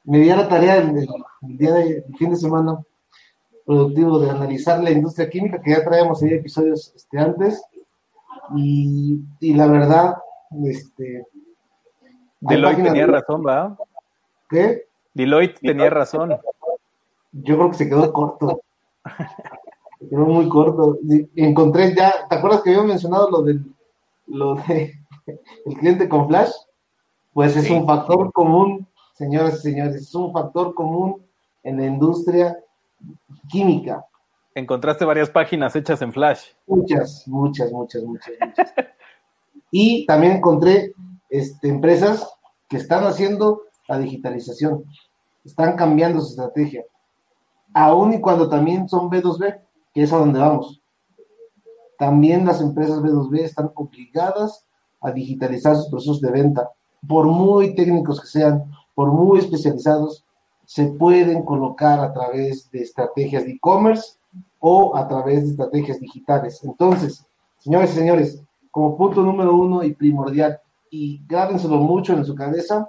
me 0.05 0.19
di 0.19 0.29
la 0.29 0.49
tarea 0.49 0.77
el, 0.77 1.07
día 1.43 1.73
de 1.73 2.05
fin 2.17 2.31
de 2.31 2.37
semana 2.37 2.79
productivo 3.67 4.19
de 4.19 4.31
analizar 4.31 4.83
la 4.83 4.91
industria 4.91 5.29
química, 5.29 5.61
que 5.61 5.71
ya 5.71 5.85
traíamos 5.85 6.23
ahí 6.23 6.35
episodios 6.35 6.93
este, 6.95 7.19
antes, 7.19 7.63
y, 8.55 9.21
la 9.41 9.67
verdad, 9.67 10.17
este... 10.67 11.27
Deloitte 12.41 12.83
tenía 12.83 13.07
razón, 13.07 13.43
¿va? 13.47 13.77
¿Qué? 14.51 14.83
Deloitte 15.15 15.61
tenía 15.61 15.89
razón. 15.89 16.37
Yo 17.33 17.57
creo 17.57 17.71
que 17.71 17.77
se 17.77 17.89
quedó 17.89 18.13
corto. 18.13 18.61
quedó 20.11 20.27
muy 20.27 20.49
corto. 20.49 20.99
encontré 21.37 21.95
ya, 21.95 22.27
¿te 22.29 22.37
acuerdas 22.37 22.63
que 22.63 22.71
había 22.71 22.83
mencionado 22.83 23.31
lo 23.31 23.43
del 23.43 23.65
lo 24.27 24.55
de 24.55 24.95
el 25.67 25.75
cliente 25.79 26.09
con 26.09 26.29
flash? 26.29 26.51
Pues 27.33 27.57
es 27.57 27.69
un 27.69 27.85
factor 27.85 28.33
común, 28.33 28.87
señoras 29.15 29.57
y 29.57 29.71
señores, 29.71 29.97
es 29.97 30.15
un 30.15 30.33
factor 30.33 30.73
común 30.75 31.25
en 31.65 31.79
la 31.79 31.87
industria 31.87 32.57
química. 33.49 34.05
Encontraste 34.55 35.05
varias 35.05 35.31
páginas 35.31 35.75
hechas 35.75 36.01
en 36.03 36.13
Flash. 36.13 36.51
Muchas, 36.69 37.27
muchas, 37.27 37.73
muchas, 37.73 38.05
muchas, 38.05 38.35
muchas. 38.41 38.73
y 39.73 40.07
también 40.07 40.35
encontré 40.35 40.95
este, 41.29 41.69
empresas 41.69 42.33
que 42.69 42.77
están 42.77 43.03
haciendo 43.05 43.63
la 43.89 43.99
digitalización, 43.99 44.85
están 45.45 45.75
cambiando 45.75 46.21
su 46.21 46.29
estrategia, 46.29 46.85
aún 47.75 48.15
y 48.15 48.21
cuando 48.21 48.49
también 48.49 48.89
son 48.89 49.11
B2B, 49.11 49.61
que 49.93 50.03
es 50.03 50.13
a 50.13 50.19
donde 50.19 50.41
vamos. 50.41 50.81
También 51.99 52.47
las 52.47 52.61
empresas 52.61 53.01
B2B 53.01 53.41
están 53.41 53.71
obligadas 53.75 54.65
a 55.01 55.11
digitalizar 55.11 55.77
sus 55.77 55.89
procesos 55.89 56.21
de 56.21 56.31
venta, 56.31 56.71
por 57.07 57.27
muy 57.27 57.75
técnicos 57.75 58.21
que 58.21 58.27
sean, 58.27 58.65
por 58.95 59.13
muy 59.13 59.39
especializados, 59.39 60.25
se 60.65 60.87
pueden 60.87 61.43
colocar 61.43 62.01
a 62.01 62.13
través 62.13 62.71
de 62.71 62.81
estrategias 62.81 63.45
de 63.45 63.53
e-commerce 63.53 64.19
o 64.61 64.97
a 64.97 65.07
través 65.07 65.43
de 65.45 65.51
estrategias 65.51 66.01
digitales. 66.01 66.65
Entonces, 66.65 67.27
señores 67.59 67.93
y 67.93 67.99
señores, 67.99 68.43
como 68.71 68.97
punto 68.97 69.23
número 69.23 69.55
uno 69.55 69.85
y 69.85 69.93
primordial, 69.95 70.59
y 70.91 71.21
grábenselo 71.27 71.77
mucho 71.77 72.15
en 72.15 72.25
su 72.25 72.35
cabeza, 72.35 72.89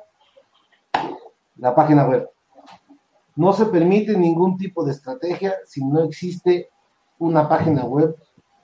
la 1.58 1.76
página 1.76 2.08
web. 2.08 2.30
No 3.36 3.54
se 3.54 3.66
permite 3.66 4.18
ningún 4.18 4.58
tipo 4.58 4.86
de 4.86 4.92
estrategia 4.92 5.56
si 5.66 5.84
no 5.84 6.04
existe 6.04 6.70
una 7.20 7.48
página 7.48 7.86
web 7.86 8.16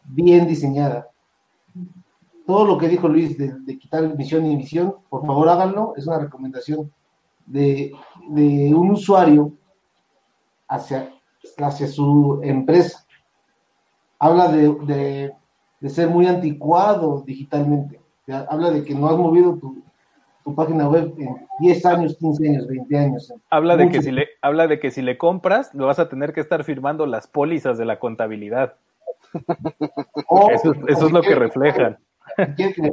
bien 0.05 0.47
diseñada. 0.47 1.07
Todo 2.45 2.65
lo 2.65 2.77
que 2.77 2.87
dijo 2.87 3.07
Luis 3.07 3.37
de, 3.37 3.53
de 3.59 3.77
quitar 3.77 4.15
misión 4.15 4.45
y 4.45 4.55
misión, 4.55 4.95
por 5.09 5.25
favor 5.25 5.49
háganlo, 5.49 5.93
es 5.95 6.07
una 6.07 6.19
recomendación 6.19 6.91
de, 7.45 8.73
un 8.75 8.91
usuario 8.91 9.53
hacia, 10.67 11.11
hacia 11.57 11.87
su 11.87 12.39
empresa. 12.43 13.05
Habla 14.19 14.47
de, 14.49 15.33
ser 15.87 16.09
muy 16.09 16.27
anticuado 16.27 17.23
digitalmente. 17.25 17.99
Habla 18.27 18.71
de 18.71 18.83
que 18.83 18.95
no 18.95 19.09
has 19.09 19.17
movido 19.17 19.57
tu, 19.57 19.83
página 20.55 20.87
web 20.89 21.13
en 21.17 21.35
10 21.59 21.85
años, 21.85 22.17
15 22.19 22.49
años, 22.49 22.67
20 22.67 22.97
años. 22.97 23.33
Habla 23.49 23.77
de, 23.77 23.89
que 23.89 24.01
si 24.01 24.11
le, 24.11 24.27
habla 24.41 24.67
de 24.67 24.79
que 24.79 24.91
si 24.91 25.01
le 25.01 25.17
compras, 25.17 25.73
lo 25.73 25.87
vas 25.87 25.99
a 25.99 26.09
tener 26.09 26.33
que 26.33 26.41
estar 26.41 26.63
firmando 26.63 27.05
las 27.05 27.27
pólizas 27.27 27.77
de 27.77 27.85
la 27.85 27.99
contabilidad. 27.99 28.75
eso, 30.51 30.73
es 30.87 31.11
lo 31.11 31.21
que 31.21 31.35
reflejan. 31.35 31.97
que 32.57 32.73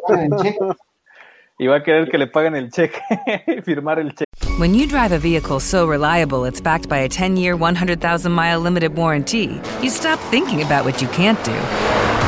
y 1.59 1.67
va 1.67 1.77
a 1.77 1.83
querer 1.83 2.09
que 2.09 2.19
le 2.19 2.27
paguen 2.29 2.55
el 2.55 2.71
cheque, 2.71 3.01
firmar 3.65 3.99
el 3.99 4.11
cheque. 4.11 4.25
When 4.59 4.75
you 4.75 4.89
drive 4.89 5.13
a 5.13 5.19
vehicle 5.19 5.61
so 5.61 5.87
reliable 5.87 6.45
it's 6.45 6.61
backed 6.61 6.89
by 6.89 6.99
a 6.99 7.09
10-year, 7.09 7.57
100,000-mile 7.57 8.61
limited 8.61 8.97
warranty, 8.97 9.61
you 9.81 9.89
stop 9.89 10.19
thinking 10.31 10.63
about 10.63 10.85
what 10.85 11.01
you 11.01 11.09
can't 11.09 11.43
do 11.45 12.18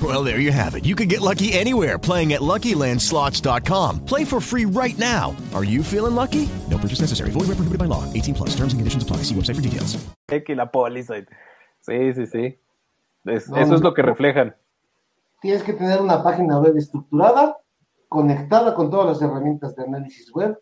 Well, 0.00 0.22
there 0.22 0.38
you 0.38 0.52
have 0.52 0.76
it. 0.76 0.84
You 0.84 0.94
can 0.94 1.08
get 1.08 1.20
lucky 1.20 1.52
anywhere 1.52 1.98
playing 1.98 2.34
at 2.34 2.40
LuckyLandSlots.com. 2.40 4.04
Play 4.04 4.24
for 4.24 4.40
free 4.40 4.64
right 4.64 4.96
now. 4.96 5.34
Are 5.54 5.64
you 5.64 5.82
feeling 5.82 6.14
lucky? 6.14 6.48
No 6.70 6.78
purchase 6.78 7.00
necessary. 7.00 7.30
Void 7.30 7.48
where 7.48 7.58
prohibited 7.58 7.78
by 7.78 7.86
law. 7.86 8.04
18 8.12 8.34
plus. 8.34 8.50
Terms 8.50 8.72
and 8.74 8.78
conditions 8.78 9.02
apply. 9.02 9.24
See 9.24 9.34
website 9.34 9.56
for 9.56 9.62
details. 9.62 9.96
Que 10.28 10.54
la 10.54 10.70
póliza. 10.70 11.26
Sí, 11.80 12.12
sí, 12.12 12.26
sí. 12.26 12.58
Es, 13.24 13.48
no, 13.48 13.56
eso 13.56 13.74
es 13.74 13.80
lo 13.80 13.92
que 13.94 14.02
reflejan. 14.02 14.54
Tienes 15.40 15.62
que 15.62 15.72
tener 15.72 16.00
una 16.00 16.22
página 16.22 16.58
web 16.60 16.76
estructurada 16.76 17.56
conectada 18.08 18.74
con 18.74 18.90
todas 18.90 19.06
las 19.06 19.22
herramientas 19.22 19.76
de 19.76 19.84
análisis 19.84 20.32
web, 20.32 20.58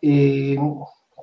eh, 0.00 0.56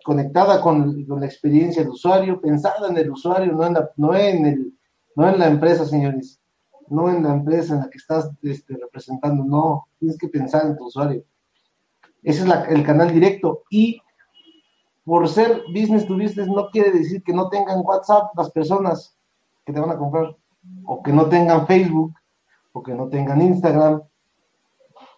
conectada 0.04 0.62
con, 0.62 1.06
la 1.08 1.26
experiencia 1.26 1.82
del 1.82 1.92
usuario, 1.92 2.40
pensada 2.40 2.90
en 2.90 2.98
el 2.98 3.12
usuario, 3.12 3.54
no 3.54 3.66
en 3.66 3.74
la, 3.74 3.90
no 3.96 4.14
en 4.14 4.46
el, 4.46 4.74
no 5.16 5.30
en 5.30 5.40
la 5.40 5.48
empresa, 5.48 5.86
señores, 5.86 6.40
no 6.90 7.10
en 7.10 7.24
la 7.24 7.34
empresa 7.34 7.74
en 7.74 7.82
la 7.82 7.90
que 7.90 7.98
estás 7.98 8.30
este, 8.44 8.78
representando, 8.78 9.44
no, 9.44 9.88
tienes 10.00 10.18
que 10.18 10.28
pensar 10.28 10.66
en 10.66 10.78
tu 10.78 10.86
usuario. 10.86 11.24
Ese 12.24 12.44
es 12.44 12.54
el 12.70 12.84
canal 12.84 13.14
directo 13.14 13.64
y 13.70 14.02
por 15.04 15.30
ser 15.30 15.64
business 15.74 16.06
to 16.06 16.16
business 16.16 16.48
no 16.48 16.70
quiere 16.70 16.92
decir 16.92 17.24
que 17.24 17.34
no 17.34 17.48
tengan 17.48 17.82
WhatsApp 17.82 18.32
las 18.36 18.52
personas 18.52 19.18
que 19.66 19.72
te 19.72 19.80
van 19.80 19.92
a 19.92 19.98
comprar 19.98 20.36
o 20.86 21.02
que 21.02 21.14
no 21.14 21.30
tengan 21.30 21.66
Facebook 21.66 22.14
o 22.74 22.84
que 22.84 22.94
no 22.94 23.08
tengan 23.08 23.42
Instagram. 23.42 24.02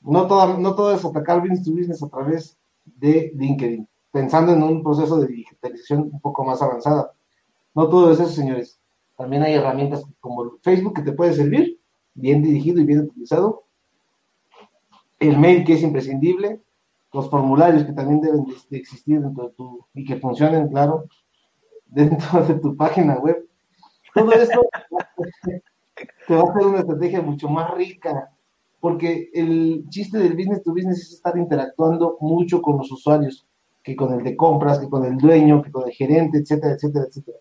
No, 0.01 0.27
toda, 0.27 0.57
no 0.57 0.75
todo 0.75 0.93
es 0.93 1.03
atacar 1.03 1.41
business 1.41 1.63
to 1.63 1.71
business 1.71 2.03
a 2.03 2.09
través 2.09 2.57
de 2.85 3.31
LinkedIn, 3.35 3.87
pensando 4.11 4.53
en 4.53 4.63
un 4.63 4.83
proceso 4.83 5.19
de 5.19 5.27
digitalización 5.27 6.09
un 6.13 6.19
poco 6.21 6.43
más 6.43 6.61
avanzada. 6.61 7.11
No 7.73 7.89
todo 7.89 8.11
es 8.11 8.19
eso, 8.19 8.29
señores. 8.29 8.78
También 9.19 9.43
hay 9.43 9.55
herramientas 9.55 10.05
como 10.21 10.49
Facebook 10.61 10.93
que 10.93 11.01
te 11.01 11.11
puede 11.11 11.33
servir, 11.33 11.77
bien 12.13 12.41
dirigido 12.41 12.79
y 12.79 12.85
bien 12.85 13.01
utilizado. 13.01 13.65
El 15.19 15.37
mail 15.37 15.65
que 15.65 15.73
es 15.73 15.83
imprescindible, 15.83 16.61
los 17.11 17.29
formularios 17.29 17.83
que 17.83 17.91
también 17.91 18.21
deben 18.21 18.45
de, 18.45 18.77
existir 18.77 19.19
dentro 19.19 19.49
de 19.49 19.53
tu, 19.55 19.85
y 19.93 20.05
que 20.05 20.15
funcionen, 20.21 20.69
claro, 20.69 21.03
dentro 21.85 22.45
de 22.45 22.53
tu 22.61 22.77
página 22.77 23.17
web. 23.17 23.45
Todo 24.13 24.31
esto 24.31 24.61
te 26.25 26.35
va 26.35 26.39
a 26.39 26.51
hacer 26.51 26.65
una 26.65 26.79
estrategia 26.79 27.21
mucho 27.21 27.49
más 27.49 27.71
rica, 27.71 28.31
porque 28.79 29.31
el 29.33 29.83
chiste 29.89 30.17
del 30.17 30.37
business 30.37 30.63
to 30.63 30.71
business 30.71 31.01
es 31.01 31.11
estar 31.15 31.37
interactuando 31.37 32.15
mucho 32.21 32.61
con 32.61 32.77
los 32.77 32.89
usuarios, 32.89 33.45
que 33.83 33.97
con 33.97 34.13
el 34.13 34.23
de 34.23 34.37
compras, 34.37 34.79
que 34.79 34.89
con 34.89 35.03
el 35.03 35.17
dueño, 35.17 35.61
que 35.61 35.73
con 35.73 35.85
el 35.89 35.93
gerente, 35.93 36.37
etcétera, 36.37 36.75
etcétera, 36.75 37.05
etcétera. 37.09 37.39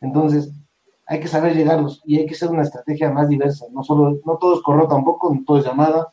Entonces, 0.00 0.52
hay 1.10 1.18
que 1.18 1.26
saber 1.26 1.56
llegarlos 1.56 2.00
y 2.04 2.18
hay 2.18 2.26
que 2.26 2.34
hacer 2.34 2.50
una 2.50 2.62
estrategia 2.62 3.10
más 3.10 3.28
diversa. 3.28 3.66
No 3.72 3.82
solo, 3.82 4.20
no 4.24 4.38
todo 4.38 4.54
es 4.54 4.62
correo 4.62 4.86
tampoco, 4.86 5.34
no 5.34 5.42
todo 5.44 5.58
es 5.58 5.64
llamada. 5.64 6.12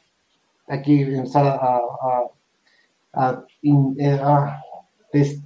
Hay 0.65 0.81
que 0.81 1.15
empezar 1.15 1.45
a, 1.45 1.81
a, 3.13 3.45
eh, 3.61 4.19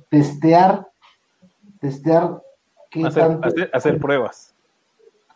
testear, 0.09 0.87
testear 1.81 2.41
qué 2.89 3.05
hacer, 3.05 3.69
hacer, 3.73 3.99
pruebas. 3.99 4.55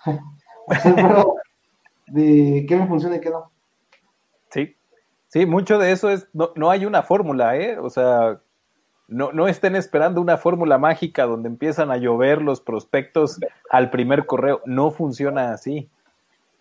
hacer 0.69 0.95
pruebas 0.95 1.27
de 2.07 2.65
qué 2.69 2.75
me 2.77 2.87
funciona 2.87 3.17
y 3.17 3.19
qué 3.19 3.31
no. 3.31 3.51
Sí, 4.49 4.77
sí, 5.27 5.45
mucho 5.45 5.77
de 5.77 5.91
eso 5.91 6.09
es, 6.09 6.25
no, 6.31 6.51
no 6.55 6.71
hay 6.71 6.85
una 6.85 7.03
fórmula, 7.03 7.57
¿eh? 7.57 7.77
O 7.77 7.89
sea, 7.89 8.39
no, 9.07 9.31
no 9.31 9.47
estén 9.47 9.75
esperando 9.75 10.21
una 10.21 10.37
fórmula 10.37 10.77
mágica 10.77 11.25
donde 11.25 11.49
empiezan 11.49 11.91
a 11.91 11.97
llover 11.97 12.41
los 12.41 12.61
prospectos 12.61 13.39
al 13.69 13.89
primer 13.89 14.25
correo. 14.25 14.61
No 14.65 14.91
funciona 14.91 15.53
así. 15.53 15.89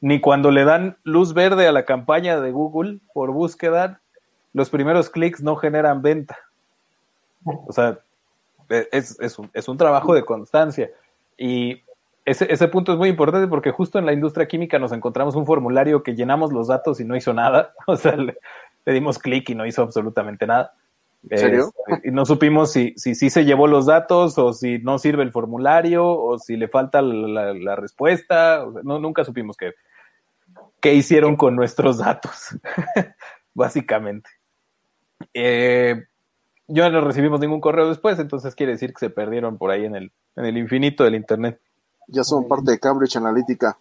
Ni 0.00 0.20
cuando 0.20 0.50
le 0.50 0.64
dan 0.64 0.98
luz 1.04 1.32
verde 1.32 1.66
a 1.66 1.72
la 1.72 1.84
campaña 1.84 2.38
de 2.40 2.50
Google 2.50 2.98
por 3.14 3.32
búsqueda, 3.32 4.00
los 4.52 4.68
primeros 4.68 5.08
clics 5.08 5.42
no 5.42 5.56
generan 5.56 6.02
venta. 6.02 6.36
O 7.44 7.72
sea, 7.72 7.98
e, 8.68 8.88
es, 8.92 9.18
es, 9.20 9.38
un, 9.38 9.50
es 9.52 9.68
un 9.68 9.76
trabajo 9.76 10.14
de 10.14 10.24
constancia. 10.24 10.90
Y 11.36 11.82
ese, 12.24 12.50
ese, 12.52 12.68
punto 12.68 12.92
es 12.92 12.98
muy 12.98 13.08
importante 13.08 13.48
porque 13.48 13.70
justo 13.70 13.98
en 13.98 14.06
la 14.06 14.12
industria 14.12 14.48
química 14.48 14.78
nos 14.78 14.92
encontramos 14.92 15.34
un 15.34 15.46
formulario 15.46 16.02
que 16.02 16.14
llenamos 16.14 16.52
los 16.52 16.68
datos 16.68 17.00
y 17.00 17.04
no 17.04 17.16
hizo 17.16 17.32
nada. 17.32 17.72
O 17.86 17.96
sea, 17.96 18.16
le, 18.16 18.36
dimos 18.86 19.18
clic 19.18 19.48
y 19.50 19.54
no 19.54 19.64
hizo 19.66 19.82
absolutamente 19.82 20.46
nada. 20.46 20.74
¿En 21.30 21.38
serio? 21.38 21.72
Este, 21.86 22.08
y 22.08 22.12
no 22.12 22.26
supimos 22.26 22.72
si, 22.72 22.94
si, 22.96 23.14
si, 23.14 23.30
se 23.30 23.44
llevó 23.44 23.66
los 23.66 23.86
datos 23.86 24.38
o 24.38 24.52
si 24.52 24.78
no 24.78 24.98
sirve 24.98 25.22
el 25.22 25.32
formulario 25.32 26.06
o 26.06 26.38
si 26.38 26.56
le 26.56 26.68
falta 26.68 27.02
la, 27.02 27.54
la 27.54 27.76
respuesta. 27.76 28.64
no, 28.82 28.98
nunca 28.98 29.24
supimos 29.24 29.56
qué, 29.56 29.72
qué 30.80 30.94
hicieron 30.94 31.36
con 31.36 31.56
nuestros 31.56 31.98
datos, 31.98 32.58
básicamente. 33.54 34.30
Eh, 35.32 36.04
yo 36.68 36.90
no 36.90 37.00
recibimos 37.00 37.40
ningún 37.40 37.60
correo 37.60 37.88
después, 37.88 38.18
entonces 38.18 38.54
quiere 38.54 38.72
decir 38.72 38.92
que 38.92 39.00
se 39.00 39.10
perdieron 39.10 39.58
por 39.58 39.70
ahí 39.70 39.84
en 39.84 39.96
el, 39.96 40.12
en 40.36 40.44
el 40.44 40.58
infinito 40.58 41.04
del 41.04 41.14
Internet. 41.14 41.60
Ya 42.08 42.22
son 42.22 42.48
parte 42.48 42.72
de 42.72 42.78
Cambridge 42.78 43.16
Analytica. 43.16 43.78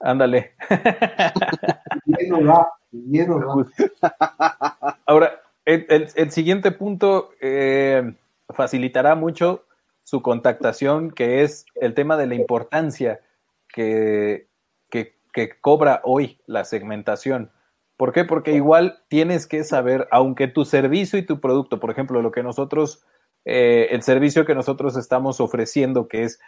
Ándale. 0.00 0.54
Ahora, 5.06 5.40
el, 5.64 6.30
siguiente 6.30 6.70
punto 6.72 7.30
eh, 7.40 8.14
facilitará 8.50 9.14
mucho 9.14 9.64
su 10.02 10.22
contactación, 10.22 11.10
que 11.10 11.42
es 11.42 11.64
el 11.76 11.94
tema 11.94 12.16
de 12.16 12.26
la 12.26 12.34
importancia 12.34 13.20
que, 13.68 14.48
que, 14.90 15.16
que 15.32 15.58
cobra 15.60 16.00
hoy 16.04 16.38
la 16.46 16.64
segmentación. 16.64 17.50
¿Por 17.96 18.12
qué? 18.12 18.24
Porque 18.24 18.52
igual 18.52 19.02
tienes 19.08 19.46
que 19.46 19.64
saber, 19.64 20.08
aunque 20.10 20.48
tu 20.48 20.64
servicio 20.64 21.18
y 21.18 21.26
tu 21.26 21.40
producto, 21.40 21.80
por 21.80 21.90
ejemplo, 21.90 22.20
lo 22.20 22.32
que 22.32 22.42
nosotros, 22.42 23.04
eh, 23.44 23.88
el 23.90 24.02
servicio 24.02 24.44
que 24.44 24.54
nosotros 24.54 24.96
estamos 24.96 25.40
ofreciendo, 25.40 26.08
que 26.08 26.24
es 26.24 26.40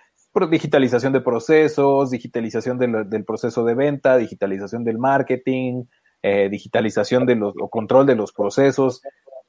digitalización 0.51 1.15
de 1.15 1.23
procesos, 1.23 2.11
digitalización 2.11 2.79
del 2.79 3.25
proceso 3.25 3.65
de 3.65 3.75
venta, 3.75 4.19
digitalización 4.19 4.85
del 4.85 4.99
marketing, 4.99 5.85
eh, 6.29 6.49
digitalización 6.49 7.25
de 7.25 7.37
los, 7.37 7.55
o 7.57 7.69
control 7.69 8.05
de 8.05 8.17
los 8.17 8.33
procesos, 8.33 9.01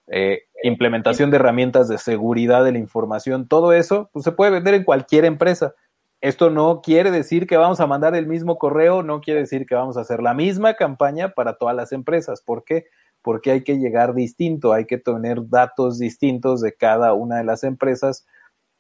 eh, 0.06 0.44
implementación 0.62 1.32
de 1.32 1.38
herramientas 1.38 1.88
de 1.88 1.98
seguridad 1.98 2.64
de 2.64 2.72
la 2.72 2.78
información, 2.78 3.48
todo 3.48 3.74
eso 3.74 4.12
pues, 4.14 4.24
se 4.24 4.32
puede 4.32 4.52
vender 4.52 4.76
en 4.76 4.84
cualquier 4.84 5.26
empresa. 5.26 5.74
Esto 6.22 6.52
no 6.52 6.82
quiere 6.84 7.10
decir 7.10 7.48
que 7.48 7.58
vamos 7.58 7.80
a 7.80 7.88
mandar 7.88 8.16
el 8.16 8.28
mismo 8.28 8.60
correo, 8.60 9.02
no 9.02 9.22
quiere 9.22 9.40
decir 9.40 9.66
que 9.66 9.74
vamos 9.74 9.98
a 9.98 10.02
hacer 10.02 10.22
la 10.22 10.36
misma 10.36 10.76
campaña 10.76 11.30
para 11.30 11.58
todas 11.58 11.76
las 11.76 11.94
empresas. 11.94 12.44
¿Por 12.44 12.64
qué? 12.64 12.86
Porque 13.24 13.50
hay 13.50 13.64
que 13.64 13.80
llegar 13.80 14.14
distinto, 14.14 14.72
hay 14.72 14.86
que 14.86 15.00
tener 15.00 15.50
datos 15.50 15.98
distintos 15.98 16.62
de 16.62 16.76
cada 16.76 17.14
una 17.14 17.38
de 17.38 17.44
las 17.44 17.64
empresas 17.64 18.28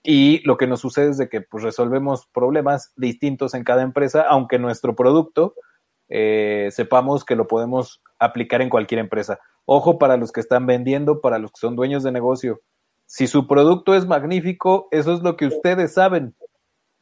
y 0.03 0.45
lo 0.45 0.57
que 0.57 0.67
nos 0.67 0.81
sucede 0.81 1.09
es 1.09 1.17
de 1.17 1.29
que 1.29 1.41
pues, 1.41 1.63
resolvemos 1.63 2.27
problemas 2.27 2.93
distintos 2.95 3.55
en 3.55 3.63
cada 3.63 3.81
empresa, 3.81 4.21
aunque 4.21 4.59
nuestro 4.59 4.95
producto 4.95 5.55
eh, 6.09 6.69
sepamos 6.71 7.25
que 7.25 7.35
lo 7.35 7.47
podemos 7.47 8.01
aplicar 8.19 8.61
en 8.61 8.69
cualquier 8.69 8.99
empresa. 8.99 9.39
Ojo 9.65 9.97
para 9.97 10.17
los 10.17 10.31
que 10.31 10.39
están 10.39 10.65
vendiendo, 10.65 11.21
para 11.21 11.39
los 11.39 11.51
que 11.51 11.59
son 11.59 11.75
dueños 11.75 12.03
de 12.03 12.11
negocio. 12.11 12.61
Si 13.05 13.27
su 13.27 13.47
producto 13.47 13.95
es 13.95 14.05
magnífico, 14.05 14.87
eso 14.91 15.13
es 15.13 15.21
lo 15.21 15.37
que 15.37 15.47
ustedes 15.47 15.93
saben 15.93 16.35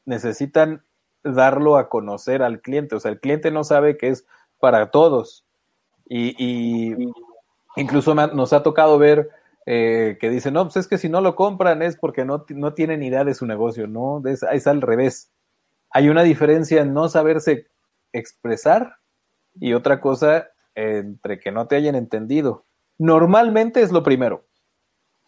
necesitan 0.05 0.83
darlo 1.23 1.77
a 1.77 1.89
conocer 1.89 2.41
al 2.43 2.61
cliente. 2.61 2.95
O 2.95 2.99
sea, 2.99 3.11
el 3.11 3.19
cliente 3.19 3.51
no 3.51 3.63
sabe 3.63 3.97
que 3.97 4.09
es 4.09 4.25
para 4.59 4.91
todos. 4.91 5.43
Y, 6.07 6.93
incluso 7.75 8.13
nos 8.13 8.53
ha 8.53 8.63
tocado 8.63 8.97
ver 8.97 9.29
eh, 9.65 10.17
que 10.21 10.29
dicen, 10.29 10.53
no, 10.53 10.63
pues 10.63 10.77
es 10.77 10.87
que 10.87 10.99
si 10.99 11.09
no 11.09 11.19
lo 11.21 11.35
compran 11.35 11.81
es 11.81 11.97
porque 11.97 12.23
no, 12.23 12.45
no 12.49 12.73
tienen 12.73 13.03
idea 13.03 13.23
de 13.23 13.33
su 13.33 13.45
negocio, 13.47 13.87
¿no? 13.87 14.21
Es, 14.25 14.43
es 14.43 14.67
al 14.67 14.81
revés. 14.81 15.31
Hay 15.89 16.09
una 16.09 16.23
diferencia 16.23 16.81
en 16.81 16.93
no 16.93 17.09
saberse 17.09 17.67
expresar 18.17 18.97
y 19.59 19.73
otra 19.73 20.01
cosa 20.01 20.49
entre 20.73 21.39
que 21.39 21.51
no 21.51 21.67
te 21.67 21.75
hayan 21.75 21.95
entendido. 21.95 22.65
Normalmente 22.97 23.81
es 23.81 23.91
lo 23.91 24.03
primero. 24.03 24.45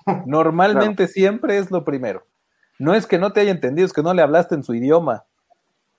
Normalmente 0.26 1.08
siempre 1.08 1.58
es 1.58 1.72
lo 1.72 1.84
primero. 1.84 2.26
No 2.80 2.94
es 2.94 3.08
que 3.08 3.18
no 3.18 3.34
te 3.34 3.42
haya 3.42 3.52
entendido, 3.52 3.86
es 3.86 3.94
que 3.94 4.04
no 4.04 4.14
le 4.14 4.22
hablaste 4.22 4.56
en 4.56 4.64
su 4.64 4.74
idioma. 4.74 5.26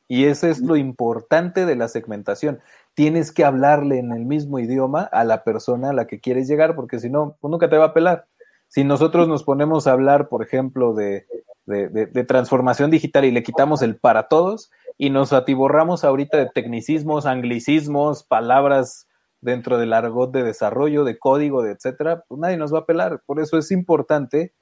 Y 0.07 0.25
ese 0.25 0.51
es 0.51 0.61
lo 0.61 0.77
importante 0.77 1.67
de 1.67 1.77
la 1.77 1.89
segmentación. 1.89 2.61
Tienes 2.95 3.31
que 3.31 3.45
hablarle 3.45 3.99
en 3.99 4.13
el 4.13 4.25
mismo 4.25 4.59
idioma 4.59 5.03
a 5.03 5.25
la 5.25 5.45
persona 5.45 5.91
a 5.91 5.93
la 5.93 6.07
que 6.07 6.21
quieres 6.21 6.49
llegar, 6.49 6.75
porque 6.75 6.99
si 6.99 7.11
no, 7.11 7.37
pues 7.41 7.51
nunca 7.51 7.69
te 7.69 7.77
va 7.77 7.87
a 7.87 7.95
pelar. 7.95 8.27
Si 8.69 8.85
nosotros 8.85 9.29
nos 9.29 9.45
ponemos 9.45 9.87
a 9.87 9.93
hablar, 9.93 10.29
por 10.29 10.43
ejemplo, 10.43 10.95
de, 10.95 11.27
de, 11.67 12.25
transformación 12.25 12.91
digital 12.91 13.27
y 13.27 13.31
le 13.31 13.43
quitamos 13.43 13.83
el 13.83 13.97
para 13.97 14.29
todos 14.29 14.71
y 14.99 15.11
nos 15.11 15.33
atiborramos 15.33 16.05
ahorita 16.05 16.37
de 16.37 16.51
tecnicismos, 16.53 17.25
anglicismos, 17.25 18.25
palabras 18.25 19.09
dentro 19.41 19.79
del 19.79 19.93
argot 19.93 20.33
de 20.33 20.43
desarrollo, 20.43 21.05
de 21.05 21.19
código, 21.19 21.63
de 21.63 21.73
etcétera, 21.73 22.25
pues 22.29 22.41
nadie 22.41 22.57
nos 22.57 22.75
va 22.75 22.81
a 22.81 22.87
pelar. 22.87 23.23
Por 23.25 23.41
eso 23.41 23.57
es 23.57 23.71
importante 23.71 24.53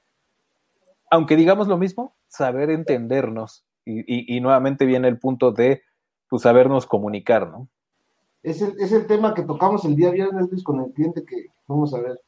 aunque 1.09 1.35
digamos 1.35 1.67
lo 1.67 1.77
mismo, 1.77 2.15
saber 2.27 2.69
entendernos. 2.69 3.63
Y, 3.89 4.41
nuevamente 4.41 4.85
viene 4.85 5.07
el 5.07 5.17
punto 5.17 5.53
de 5.53 5.81
pues, 6.29 6.41
sabernos 6.41 6.85
comunicar, 6.85 7.49
¿no? 7.49 7.69
Es 8.43 8.61
el, 8.61 8.77
es 8.81 8.91
el 8.91 9.07
tema 9.07 9.33
que 9.33 9.43
tocamos 9.43 9.85
el 9.85 9.95
día 9.95 10.11
viernes, 10.11 10.49
Luis, 10.51 10.61
con 10.61 10.81
el 10.81 10.91
cliente 10.91 11.23
que 11.23 11.47
vamos 11.67 11.93
a 11.93 12.01
ver, 12.01 12.19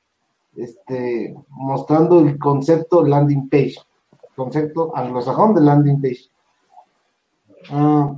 este, 0.56 1.36
mostrando 1.50 2.22
el 2.22 2.40
concepto 2.40 3.04
landing 3.04 3.50
page, 3.50 3.76
concepto 4.38 4.96
anglosajón 4.96 5.54
de 5.54 5.62
landing 5.62 6.02
page. 6.02 6.30
Ah, 7.70 8.16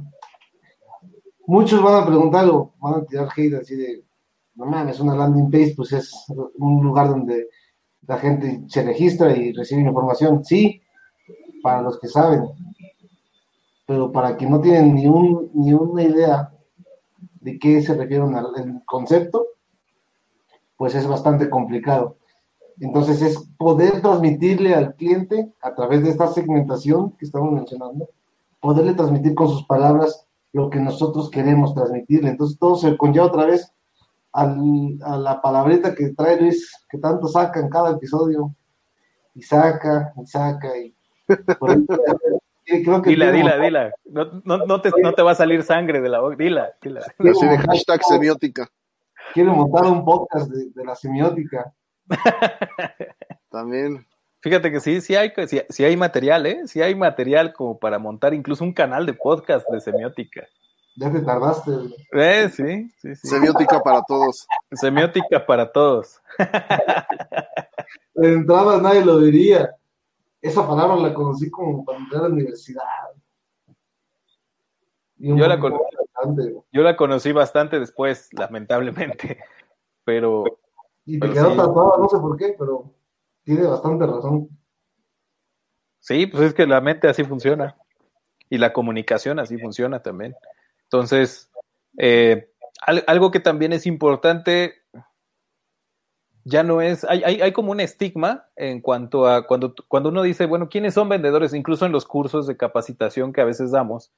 muchos 1.47 1.82
van 1.82 2.04
a 2.04 2.06
preguntarlo, 2.06 2.73
van 2.80 2.95
a 2.95 3.06
tirar 3.06 3.30
hate 3.36 3.56
así 3.56 3.75
de, 3.75 4.04
no 4.56 4.65
mames, 4.65 4.99
una 4.99 5.15
landing 5.15 5.49
page, 5.49 5.73
pues 5.75 5.91
es 5.93 6.13
un 6.58 6.84
lugar 6.84 7.10
donde 7.10 7.47
la 8.08 8.17
gente 8.17 8.63
se 8.67 8.84
registra 8.84 9.36
y 9.36 9.54
recibe 9.54 9.82
información, 9.82 10.43
sí, 10.43 10.82
para 11.62 11.82
los 11.82 11.99
que 11.99 12.08
saben, 12.08 12.43
pero 13.86 14.12
para 14.12 14.38
quien 14.38 14.51
no 14.51 14.62
tienen 14.62 14.95
ni, 14.95 15.08
un, 15.08 15.51
ni 15.54 15.73
una 15.73 16.04
idea 16.04 16.51
de 17.41 17.60
qué 17.60 17.82
se 17.82 17.95
refiere 17.95 18.23
al 18.23 18.84
concepto, 18.86 19.47
pues 20.77 20.95
es 20.95 21.06
bastante 21.08 21.49
complicado. 21.49 22.17
Entonces 22.80 23.21
es 23.21 23.38
poder 23.58 24.01
transmitirle 24.01 24.73
al 24.73 24.95
cliente 24.95 25.54
a 25.62 25.75
través 25.75 26.04
de 26.04 26.10
esta 26.10 26.27
segmentación 26.27 27.12
que 27.17 27.25
estamos 27.25 27.51
mencionando, 27.51 28.10
poderle 28.62 28.93
transmitir 28.93 29.36
con 29.36 29.50
sus 29.50 29.65
palabras 29.65 30.26
lo 30.54 30.69
que 30.69 30.80
nosotros 30.80 31.30
queremos 31.30 31.74
transmitirle. 31.76 32.30
Entonces 32.30 32.58
todo 32.60 32.76
se 32.76 32.95
conlleva 32.95 33.26
otra 33.26 33.45
vez 33.45 33.74
al- 34.32 34.97
a 35.04 35.17
la 35.17 35.41
palabrita 35.41 35.93
que 35.95 36.10
trae 36.10 36.39
Luis, 36.39 36.71
que 36.89 36.97
tanto 36.97 37.28
saca 37.28 37.60
en 37.60 37.69
cada 37.69 37.91
episodio, 37.91 38.54
y 39.34 39.41
saca, 39.41 40.13
y 40.21 40.26
saca, 40.26 40.78
y 40.78 40.95
por 41.60 41.71
ahí- 41.71 41.86
y 42.65 42.84
creo 42.84 43.02
que 43.02 43.10
Dila, 43.10 43.32
dila, 43.32 43.58
dila. 43.58 43.91
No, 44.06 44.26
no, 44.45 44.58
no 44.65 44.82
te, 44.82 44.91
no 45.02 45.13
te 45.13 45.21
va 45.24 45.32
a 45.32 45.36
salir 45.36 45.63
sangre 45.63 46.00
de 46.00 46.08
la 46.10 46.19
boca. 46.21 46.36
Dila, 46.38 46.69
dila. 46.82 47.00
Así 47.17 47.45
de 47.47 47.58
hashtag 47.58 48.04
semiótica. 48.04 48.67
quiere 49.34 49.50
montar 49.50 49.86
un 49.86 50.06
podcast 50.06 50.50
de, 50.52 50.69
de 50.69 50.86
la 50.86 50.95
semiótica. 50.95 51.74
También. 53.50 54.06
Fíjate 54.41 54.71
que 54.71 54.80
sí, 54.80 55.01
sí 55.01 55.15
hay, 55.15 55.32
sí, 55.47 55.62
sí 55.69 55.84
hay 55.84 55.95
material, 55.95 56.45
¿eh? 56.47 56.62
Sí 56.67 56.82
hay 56.82 56.95
material 56.95 57.54
como 57.54 57.77
para 57.77 57.99
montar 57.99 58.34
incluso 58.34 58.63
un 58.63 58.73
canal 58.73 59.06
de 59.06 59.13
podcast 59.13 59.67
de 59.69 59.80
semiótica. 59.80 60.47
Ya 60.97 61.12
te 61.12 61.21
tardaste. 61.21 61.71
güey. 61.71 61.95
¿Eh? 62.13 62.49
Sí, 62.49 62.89
sí, 62.97 63.15
sí. 63.15 63.27
Semiótica 63.27 63.80
para 63.82 64.01
todos. 64.04 64.47
Semiótica 64.71 65.45
para 65.45 65.71
todos. 65.71 66.19
De 68.15 68.34
entrada 68.34 68.82
nadie 68.82 69.06
lo 69.06 69.19
diría. 69.19 69.75
Esa 70.41 70.67
palabra 70.67 70.95
la 70.97 71.13
conocí 71.13 71.49
como 71.51 71.86
cuando 71.86 72.04
entré 72.04 72.17
a 72.19 72.21
la 72.23 72.27
universidad. 72.30 72.82
Yo 75.17 75.47
la 75.47 75.60
conocí. 75.60 75.84
Yo 76.71 76.82
la 76.82 76.97
conocí 76.97 77.32
bastante 77.32 77.80
después, 77.80 78.27
lamentablemente. 78.34 79.38
Pero 80.04 80.43
Y 81.06 81.19
te 81.19 81.27
Pero 81.27 81.34
quedó 81.34 81.51
sí. 81.51 81.58
tatuada, 81.58 81.97
no 81.99 82.10
sé 82.10 82.17
por 82.17 82.38
qué, 82.38 82.56
pero 82.58 82.91
tiene 83.43 83.63
bastante 83.67 84.06
razón. 84.06 84.49
sí, 85.99 86.25
pues 86.27 86.43
es 86.43 86.54
que 86.54 86.65
la 86.67 86.82
mente 86.82 87.08
así 87.08 87.23
funciona. 87.23 87.75
Y 88.49 88.58
la 88.58 88.73
comunicación 88.73 89.39
así 89.39 89.58
funciona 89.58 90.01
también. 90.01 90.36
Entonces, 90.84 91.49
eh, 91.97 92.49
al- 92.82 93.04
algo 93.08 93.32
que 93.32 93.39
también 93.39 93.71
es 93.71 93.86
importante, 93.86 94.73
ya 96.43 96.63
no 96.63 96.82
es, 96.82 97.04
hay, 97.06 97.23
hay, 97.23 97.41
hay 97.41 97.51
como 97.54 97.71
un 97.71 97.80
estigma 97.80 98.47
en 98.56 98.82
cuanto 98.82 99.27
a 99.27 99.45
cuando, 99.45 99.73
cuando 99.88 100.10
uno 100.10 100.23
dice, 100.23 100.47
bueno, 100.47 100.69
¿quiénes 100.69 100.95
son 100.95 101.08
vendedores? 101.08 101.54
Incluso 101.54 101.86
en 101.86 101.91
los 101.91 102.06
cursos 102.06 102.47
de 102.47 102.58
capacitación 102.58 103.32
que 103.32 103.41
a 103.41 103.45
veces 103.45 103.71
damos, 103.71 104.12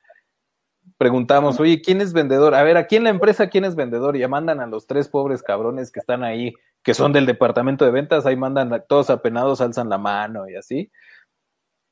preguntamos, 1.04 1.60
oye, 1.60 1.82
¿quién 1.82 2.00
es 2.00 2.14
vendedor? 2.14 2.56
A 2.56 2.64
ver, 2.64 2.78
aquí 2.78 2.96
en 2.96 3.04
la 3.04 3.10
empresa, 3.10 3.50
¿quién 3.50 3.66
es 3.66 3.76
vendedor? 3.76 4.16
Y 4.16 4.20
ya 4.20 4.30
mandan 4.30 4.62
a 4.62 4.68
los 4.68 4.88
tres 4.88 5.10
pobres 5.10 5.44
cabrones 5.44 5.92
que 5.92 6.00
están 6.00 6.24
ahí, 6.24 6.54
que 6.82 6.94
son 6.94 7.12
del 7.12 7.26
departamento 7.26 7.84
de 7.84 7.92
ventas, 7.92 8.26
ahí 8.26 8.38
mandan 8.38 8.72
a 8.74 8.80
todos 8.80 9.10
apenados, 9.10 9.60
alzan 9.60 9.90
la 9.90 9.98
mano 9.98 10.48
y 10.48 10.56
así. 10.56 10.90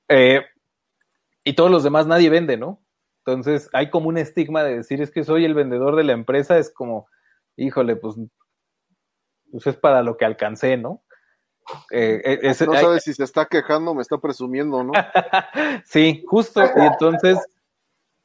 Eh, 0.07 0.45
y 1.43 1.53
todos 1.55 1.69
los 1.69 1.83
demás 1.83 2.07
nadie 2.07 2.29
vende, 2.29 2.55
¿no? 2.55 2.81
Entonces 3.25 3.69
hay 3.73 3.89
como 3.89 4.07
un 4.07 4.17
estigma 4.17 4.63
de 4.63 4.77
decir, 4.77 5.01
es 5.01 5.11
que 5.11 5.25
soy 5.25 5.43
el 5.43 5.55
vendedor 5.55 5.97
de 5.97 6.05
la 6.05 6.13
empresa, 6.13 6.57
es 6.57 6.73
como, 6.73 7.09
híjole, 7.57 7.97
pues, 7.97 8.15
pues 9.51 9.67
es 9.67 9.75
para 9.75 10.03
lo 10.03 10.15
que 10.15 10.23
alcancé, 10.23 10.77
¿no? 10.77 11.03
Eh, 11.91 12.39
es- 12.43 12.61
No 12.65 12.71
hay- 12.71 12.81
sabes 12.85 13.03
si 13.03 13.13
se 13.13 13.25
está 13.25 13.45
quejando, 13.45 13.93
me 13.93 14.03
está 14.03 14.17
presumiendo, 14.19 14.85
¿no? 14.85 14.93
sí, 15.85 16.23
justo. 16.27 16.61
Y 16.63 16.79
entonces 16.85 17.37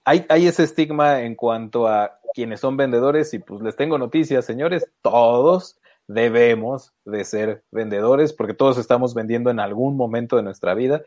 hay, 0.06 0.46
ese 0.46 0.62
estigma 0.62 1.22
en 1.22 1.34
cuanto 1.34 1.88
a 1.88 2.20
quienes 2.32 2.60
son 2.60 2.76
vendedores 2.76 3.34
y 3.34 3.40
pues 3.40 3.60
les 3.60 3.74
tengo 3.74 3.98
noticias, 3.98 4.44
señores, 4.44 4.88
todos 5.02 5.80
debemos 6.06 6.94
de 7.04 7.24
ser 7.24 7.64
vendedores 7.72 8.32
porque 8.32 8.54
todos 8.54 8.78
estamos 8.78 9.14
vendiendo 9.14 9.50
en 9.50 9.58
algún 9.58 9.96
momento 9.96 10.36
de 10.36 10.44
nuestra 10.44 10.74
vida 10.74 11.02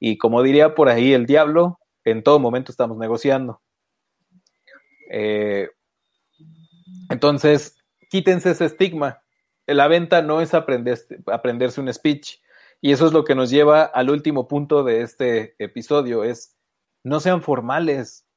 y 0.00 0.16
como 0.16 0.42
diría 0.42 0.74
por 0.74 0.88
ahí 0.88 1.12
el 1.12 1.26
diablo, 1.26 1.78
en 2.04 2.22
todo 2.22 2.38
momento 2.38 2.72
estamos 2.72 2.96
negociando. 2.96 3.60
Eh, 5.10 5.68
entonces, 7.10 7.76
quítense 8.08 8.52
ese 8.52 8.64
estigma. 8.64 9.22
La 9.66 9.88
venta 9.88 10.22
no 10.22 10.40
es 10.40 10.54
aprender, 10.54 10.98
aprenderse 11.26 11.82
un 11.82 11.92
speech. 11.92 12.38
Y 12.80 12.92
eso 12.92 13.06
es 13.06 13.12
lo 13.12 13.24
que 13.24 13.34
nos 13.34 13.50
lleva 13.50 13.82
al 13.82 14.08
último 14.08 14.48
punto 14.48 14.84
de 14.84 15.02
este 15.02 15.54
episodio, 15.58 16.24
es 16.24 16.56
no 17.02 17.20
sean 17.20 17.42
formales, 17.42 18.27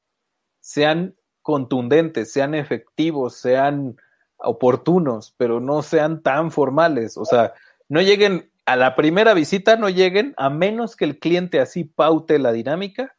sean 0.61 1.15
contundentes, 1.41 2.31
sean 2.31 2.55
efectivos, 2.55 3.35
sean 3.35 3.97
oportunos, 4.37 5.33
pero 5.37 5.59
no 5.59 5.81
sean 5.81 6.21
tan 6.21 6.51
formales. 6.51 7.17
O 7.17 7.25
sea, 7.25 7.53
no 7.89 8.01
lleguen 8.01 8.51
a 8.65 8.75
la 8.75 8.95
primera 8.95 9.33
visita, 9.33 9.75
no 9.75 9.89
lleguen 9.89 10.33
a 10.37 10.49
menos 10.49 10.95
que 10.95 11.05
el 11.05 11.19
cliente 11.19 11.59
así 11.59 11.83
paute 11.83 12.39
la 12.39 12.51
dinámica. 12.51 13.15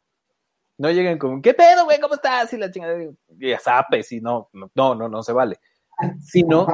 No 0.77 0.89
lleguen 0.89 1.19
como, 1.19 1.41
¿qué 1.41 1.53
pedo, 1.53 1.85
güey? 1.85 1.99
¿Cómo 1.99 2.15
estás? 2.15 2.51
Y 2.53 2.57
la 2.57 2.71
chingada, 2.71 2.97
y 3.03 3.49
ya 3.49 3.59
sapes, 3.59 4.11
y 4.11 4.21
no, 4.21 4.49
no, 4.73 4.95
no, 4.95 5.07
no 5.07 5.21
se 5.21 5.31
vale. 5.31 5.59
Sino 6.19 6.65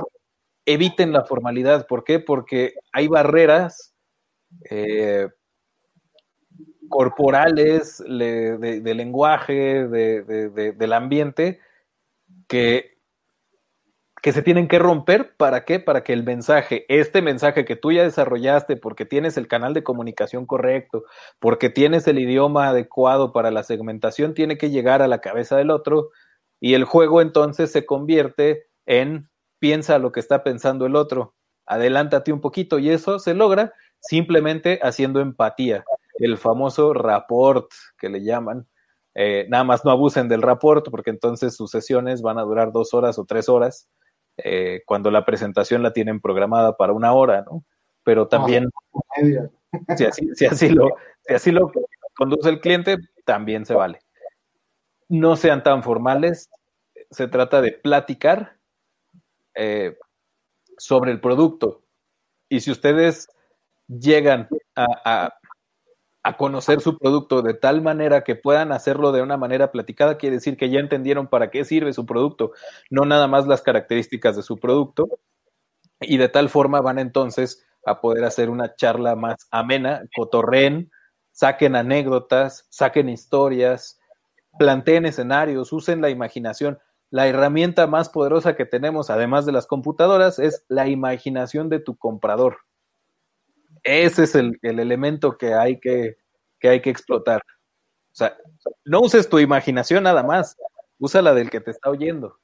eviten 0.66 1.12
la 1.12 1.26
formalidad. 1.26 1.86
¿Por 1.88 2.04
qué? 2.04 2.20
Porque 2.20 2.76
hay 2.94 3.08
barreras 3.08 3.94
eh, 4.70 5.28
corporales, 6.90 8.00
le- 8.02 8.58
de, 8.58 8.94
lenguaje, 8.96 9.88
de- 9.88 10.24
de- 10.24 10.72
del 10.74 10.94
ambiente, 10.94 11.60
que, 12.48 12.98
que 14.22 14.34
se 14.34 14.42
tienen 14.42 14.68
que 14.68 14.80
romper. 14.80 15.36
¿Para 15.38 15.64
qué? 15.66 15.80
Para 15.80 16.04
que 16.04 16.14
el 16.14 16.24
mensaje, 16.24 16.86
este 16.90 17.22
mensaje 17.22 17.64
que 17.66 17.76
tú 17.76 17.92
ya 17.92 18.04
desarrollaste, 18.04 18.76
porque 18.76 19.06
tienes 19.06 19.38
el 19.38 19.48
canal 19.48 19.74
de 19.74 19.84
comunicación 19.84 20.46
correcto, 20.46 21.06
porque 21.40 21.70
tienes 21.70 22.08
el 22.08 22.20
idioma 22.20 22.70
adecuado 22.70 23.32
para 23.32 23.52
la 23.52 23.64
segmentación, 23.64 24.34
tiene 24.34 24.58
que 24.58 24.70
llegar 24.70 25.02
a 25.02 25.08
la 25.08 25.22
cabeza 25.22 25.56
del 25.58 25.70
otro 25.72 26.10
y 26.60 26.74
el 26.74 26.84
juego 26.84 27.22
entonces 27.22 27.72
se 27.72 27.86
convierte 27.86 28.68
en 28.86 29.30
piensa 29.60 30.00
lo 30.00 30.12
que 30.12 30.20
está 30.20 30.44
pensando 30.44 30.86
el 30.86 30.96
otro, 30.96 31.36
adelántate 31.66 32.32
un 32.34 32.42
poquito 32.42 32.80
y 32.80 32.90
eso 32.90 33.20
se 33.20 33.34
logra 33.34 33.74
simplemente 34.00 34.80
haciendo 34.82 35.20
empatía, 35.20 35.84
el 36.26 36.38
famoso 36.38 36.94
rapport 36.94 37.70
que 37.98 38.10
le 38.10 38.24
llaman. 38.24 38.68
Eh, 39.16 39.48
nada 39.50 39.64
más 39.64 39.84
no 39.84 39.92
abusen 39.92 40.28
del 40.30 40.42
rapport 40.42 40.88
porque 40.90 41.10
entonces 41.10 41.56
sus 41.56 41.72
sesiones 41.72 42.22
van 42.22 42.38
a 42.38 42.44
durar 42.44 42.72
dos 42.72 42.94
horas 42.94 43.18
o 43.18 43.26
tres 43.26 43.50
horas 43.50 43.90
eh, 44.38 44.84
cuando 44.86 45.12
la 45.12 45.26
presentación 45.26 45.82
la 45.84 45.92
tienen 45.94 46.22
programada 46.22 46.78
para 46.78 46.94
una 46.94 47.12
hora, 47.14 47.44
¿no? 47.50 47.64
Pero 48.04 48.28
también 48.28 48.70
si 49.98 50.06
así, 50.06 50.30
si 50.36 50.46
así 50.46 50.70
lo, 50.70 50.90
si 51.28 51.34
así 51.34 51.52
lo 51.52 51.72
conduce 52.16 52.50
el 52.50 52.60
cliente, 52.62 52.98
también 53.26 53.66
se 53.66 53.74
vale. 53.74 54.00
No 55.10 55.36
sean 55.36 55.64
tan 55.64 55.84
formales, 55.84 56.50
se 57.12 57.28
trata 57.28 57.62
de 57.62 57.72
platicar 57.74 58.58
eh, 59.56 59.98
sobre 60.78 61.12
el 61.12 61.20
producto. 61.20 61.82
Y 62.48 62.62
si 62.62 62.72
ustedes 62.72 63.28
llegan 63.88 64.48
a, 64.76 64.86
a- 65.04 65.39
a 66.24 66.38
conocer 66.38 66.82
su 66.82 66.98
producto 66.98 67.42
de 67.42 67.54
tal 67.54 67.82
manera 67.82 68.24
que 68.24 68.36
puedan 68.36 68.72
hacerlo 68.72 69.12
de 69.12 69.22
una 69.22 69.38
manera 69.38 69.72
platicada, 69.72 70.18
quiere 70.18 70.36
decir 70.36 70.58
que 70.58 70.70
ya 70.70 70.80
entendieron 70.80 71.28
para 71.28 71.50
qué 71.50 71.64
sirve 71.64 71.94
su 71.94 72.06
producto, 72.06 72.52
no 72.90 73.06
nada 73.06 73.28
más 73.28 73.48
las 73.48 73.62
características 73.62 74.36
de 74.36 74.44
su 74.44 74.58
producto. 74.58 75.08
Y 76.02 76.18
de 76.18 76.30
tal 76.30 76.50
forma 76.50 76.82
van 76.82 76.98
entonces 76.98 77.66
a 77.86 78.00
poder 78.02 78.24
hacer 78.24 78.50
una 78.50 78.76
charla 78.76 79.16
más 79.16 79.48
amena, 79.52 80.02
cotorren, 80.16 80.92
saquen 81.32 81.76
anécdotas, 81.76 82.68
saquen 82.70 83.10
historias, 83.10 84.00
planteen 84.58 85.06
escenarios, 85.06 85.74
usen 85.74 86.02
la 86.02 86.10
imaginación. 86.10 86.80
La 87.12 87.28
herramienta 87.28 87.88
más 87.88 88.10
poderosa 88.10 88.56
que 88.56 88.66
tenemos, 88.66 89.10
además 89.10 89.46
de 89.46 89.52
las 89.52 89.68
computadoras, 89.68 90.38
es 90.40 90.66
la 90.68 90.88
imaginación 90.88 91.70
de 91.70 91.80
tu 91.80 91.98
comprador. 91.98 92.60
Ese 93.84 94.24
es 94.24 94.36
el, 94.36 94.58
el 94.62 94.80
elemento 94.80 95.38
que 95.38 95.54
hay 95.54 95.80
que, 95.80 96.18
que 96.60 96.70
hay 96.70 96.82
que 96.82 96.90
explotar. 96.90 97.42
O 98.12 98.16
sea, 98.16 98.36
no 98.86 99.02
uses 99.02 99.30
tu 99.30 99.40
imaginación 99.40 100.04
nada 100.04 100.24
más, 100.24 100.58
usa 101.00 101.22
la 101.22 101.34
del 101.34 101.50
que 101.50 101.62
te 101.62 101.72
está 101.72 101.90
oyendo. 101.90 102.40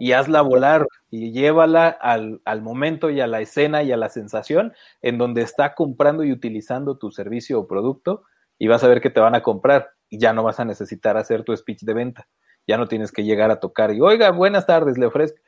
Y 0.00 0.12
hazla 0.12 0.42
volar 0.42 0.86
y 1.10 1.32
llévala 1.32 1.88
al, 1.88 2.40
al 2.44 2.62
momento 2.62 3.10
y 3.10 3.20
a 3.20 3.26
la 3.26 3.40
escena 3.40 3.82
y 3.82 3.90
a 3.90 3.96
la 3.96 4.08
sensación 4.08 4.72
en 5.02 5.18
donde 5.18 5.42
está 5.42 5.74
comprando 5.74 6.22
y 6.22 6.30
utilizando 6.30 6.98
tu 6.98 7.10
servicio 7.10 7.58
o 7.58 7.66
producto 7.66 8.22
y 8.58 8.68
vas 8.68 8.84
a 8.84 8.88
ver 8.88 9.00
que 9.00 9.10
te 9.10 9.20
van 9.20 9.34
a 9.34 9.42
comprar 9.42 9.90
y 10.08 10.18
ya 10.18 10.32
no 10.32 10.44
vas 10.44 10.60
a 10.60 10.64
necesitar 10.64 11.16
hacer 11.16 11.42
tu 11.42 11.56
speech 11.56 11.82
de 11.82 11.94
venta. 11.94 12.28
Ya 12.66 12.76
no 12.76 12.86
tienes 12.86 13.10
que 13.10 13.24
llegar 13.24 13.50
a 13.50 13.60
tocar 13.60 13.92
y, 13.92 14.00
oiga, 14.00 14.30
buenas 14.30 14.66
tardes, 14.66 14.98
le 14.98 15.06
ofrezco. 15.06 15.38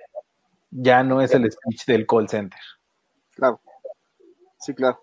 Ya 0.70 1.02
no 1.02 1.20
es 1.20 1.32
el 1.32 1.50
speech 1.50 1.84
del 1.86 2.06
call 2.06 2.28
center. 2.28 2.60
Claro. 3.34 3.60
Sí, 4.60 4.74
claro. 4.74 5.02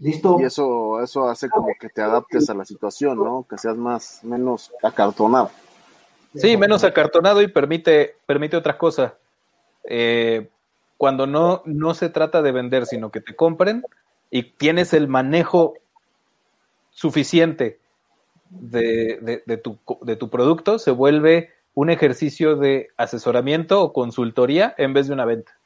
Listo. 0.00 0.38
Y 0.40 0.44
eso, 0.44 1.02
eso 1.02 1.28
hace 1.28 1.48
como 1.48 1.68
que 1.78 1.88
te 1.88 2.02
adaptes 2.02 2.48
a 2.50 2.54
la 2.54 2.64
situación, 2.64 3.18
¿no? 3.18 3.46
Que 3.48 3.58
seas 3.58 3.76
más, 3.76 4.22
menos 4.22 4.72
acartonado. 4.82 5.50
Sí, 6.34 6.56
menos 6.56 6.84
acartonado 6.84 7.42
y 7.42 7.48
permite, 7.48 8.16
permite 8.26 8.56
otra 8.56 8.78
cosa. 8.78 9.16
Eh, 9.84 10.48
cuando 10.96 11.26
no, 11.26 11.62
no 11.64 11.94
se 11.94 12.10
trata 12.10 12.42
de 12.42 12.52
vender, 12.52 12.86
sino 12.86 13.10
que 13.10 13.20
te 13.20 13.34
compren 13.34 13.84
y 14.30 14.42
tienes 14.52 14.92
el 14.92 15.08
manejo 15.08 15.74
suficiente 16.90 17.80
de, 18.50 19.42
de, 19.46 19.56
tu, 19.58 19.78
de 20.02 20.16
tu 20.16 20.30
producto 20.30 20.78
se 20.78 20.90
vuelve 20.90 21.50
un 21.74 21.90
ejercicio 21.90 22.56
de 22.56 22.88
asesoramiento 22.96 23.82
o 23.82 23.92
consultoría 23.92 24.74
en 24.78 24.94
vez 24.94 25.06
de 25.06 25.14
una 25.14 25.24
venta. 25.24 25.57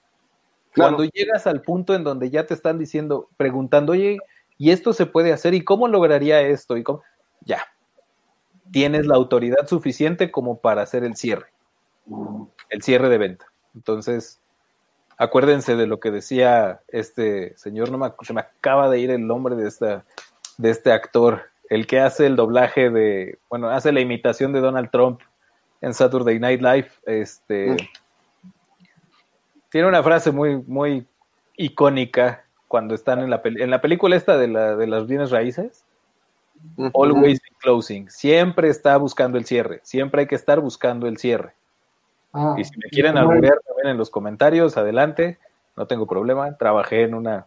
Cuando 0.74 1.04
llegas 1.04 1.46
al 1.46 1.62
punto 1.62 1.94
en 1.94 2.04
donde 2.04 2.30
ya 2.30 2.46
te 2.46 2.54
están 2.54 2.78
diciendo, 2.78 3.28
preguntando, 3.36 3.92
oye, 3.92 4.18
¿y 4.58 4.70
esto 4.70 4.92
se 4.92 5.06
puede 5.06 5.32
hacer? 5.32 5.54
¿Y 5.54 5.64
cómo 5.64 5.88
lograría 5.88 6.40
esto? 6.40 6.76
Y 6.76 6.82
cómo? 6.82 7.02
Ya, 7.40 7.64
tienes 8.70 9.06
la 9.06 9.16
autoridad 9.16 9.66
suficiente 9.66 10.30
como 10.30 10.60
para 10.60 10.82
hacer 10.82 11.04
el 11.04 11.16
cierre, 11.16 11.46
el 12.70 12.82
cierre 12.82 13.08
de 13.08 13.18
venta. 13.18 13.46
Entonces, 13.74 14.40
acuérdense 15.16 15.76
de 15.76 15.86
lo 15.86 16.00
que 16.00 16.10
decía 16.10 16.80
este 16.88 17.56
señor, 17.56 17.90
no 17.90 17.98
me, 17.98 18.12
se 18.22 18.32
me 18.32 18.40
acaba 18.40 18.88
de 18.88 19.00
ir 19.00 19.10
el 19.10 19.26
nombre 19.26 19.56
de, 19.56 19.68
esta, 19.68 20.04
de 20.58 20.70
este 20.70 20.92
actor, 20.92 21.42
el 21.68 21.86
que 21.86 22.00
hace 22.00 22.26
el 22.26 22.36
doblaje 22.36 22.90
de, 22.90 23.38
bueno, 23.48 23.70
hace 23.70 23.92
la 23.92 24.00
imitación 24.00 24.52
de 24.52 24.60
Donald 24.60 24.90
Trump 24.90 25.20
en 25.80 25.94
Saturday 25.94 26.38
Night 26.38 26.60
Live. 26.60 26.88
Este, 27.04 27.76
Tiene 29.72 29.88
una 29.88 30.02
frase 30.02 30.32
muy, 30.32 30.58
muy 30.66 31.06
icónica 31.56 32.44
cuando 32.68 32.94
están 32.94 33.20
en 33.20 33.30
la, 33.30 33.40
en 33.42 33.70
la 33.70 33.80
película 33.80 34.14
esta 34.16 34.36
de, 34.36 34.46
la, 34.46 34.76
de 34.76 34.86
las 34.86 35.06
bienes 35.06 35.30
raíces. 35.30 35.86
Always 36.92 37.40
closing. 37.58 38.10
Siempre 38.10 38.68
está 38.68 38.98
buscando 38.98 39.38
el 39.38 39.46
cierre. 39.46 39.80
Siempre 39.82 40.20
hay 40.20 40.26
que 40.26 40.34
estar 40.34 40.60
buscando 40.60 41.06
el 41.06 41.16
cierre. 41.16 41.54
Ah, 42.34 42.54
y 42.58 42.64
si 42.64 42.76
me 42.76 42.90
quieren 42.90 43.16
alburear 43.16 43.58
también 43.66 43.88
en 43.88 43.96
los 43.96 44.10
comentarios, 44.10 44.76
adelante, 44.76 45.38
no 45.74 45.86
tengo 45.86 46.06
problema. 46.06 46.54
Trabajé 46.58 47.04
en 47.04 47.14
una, 47.14 47.46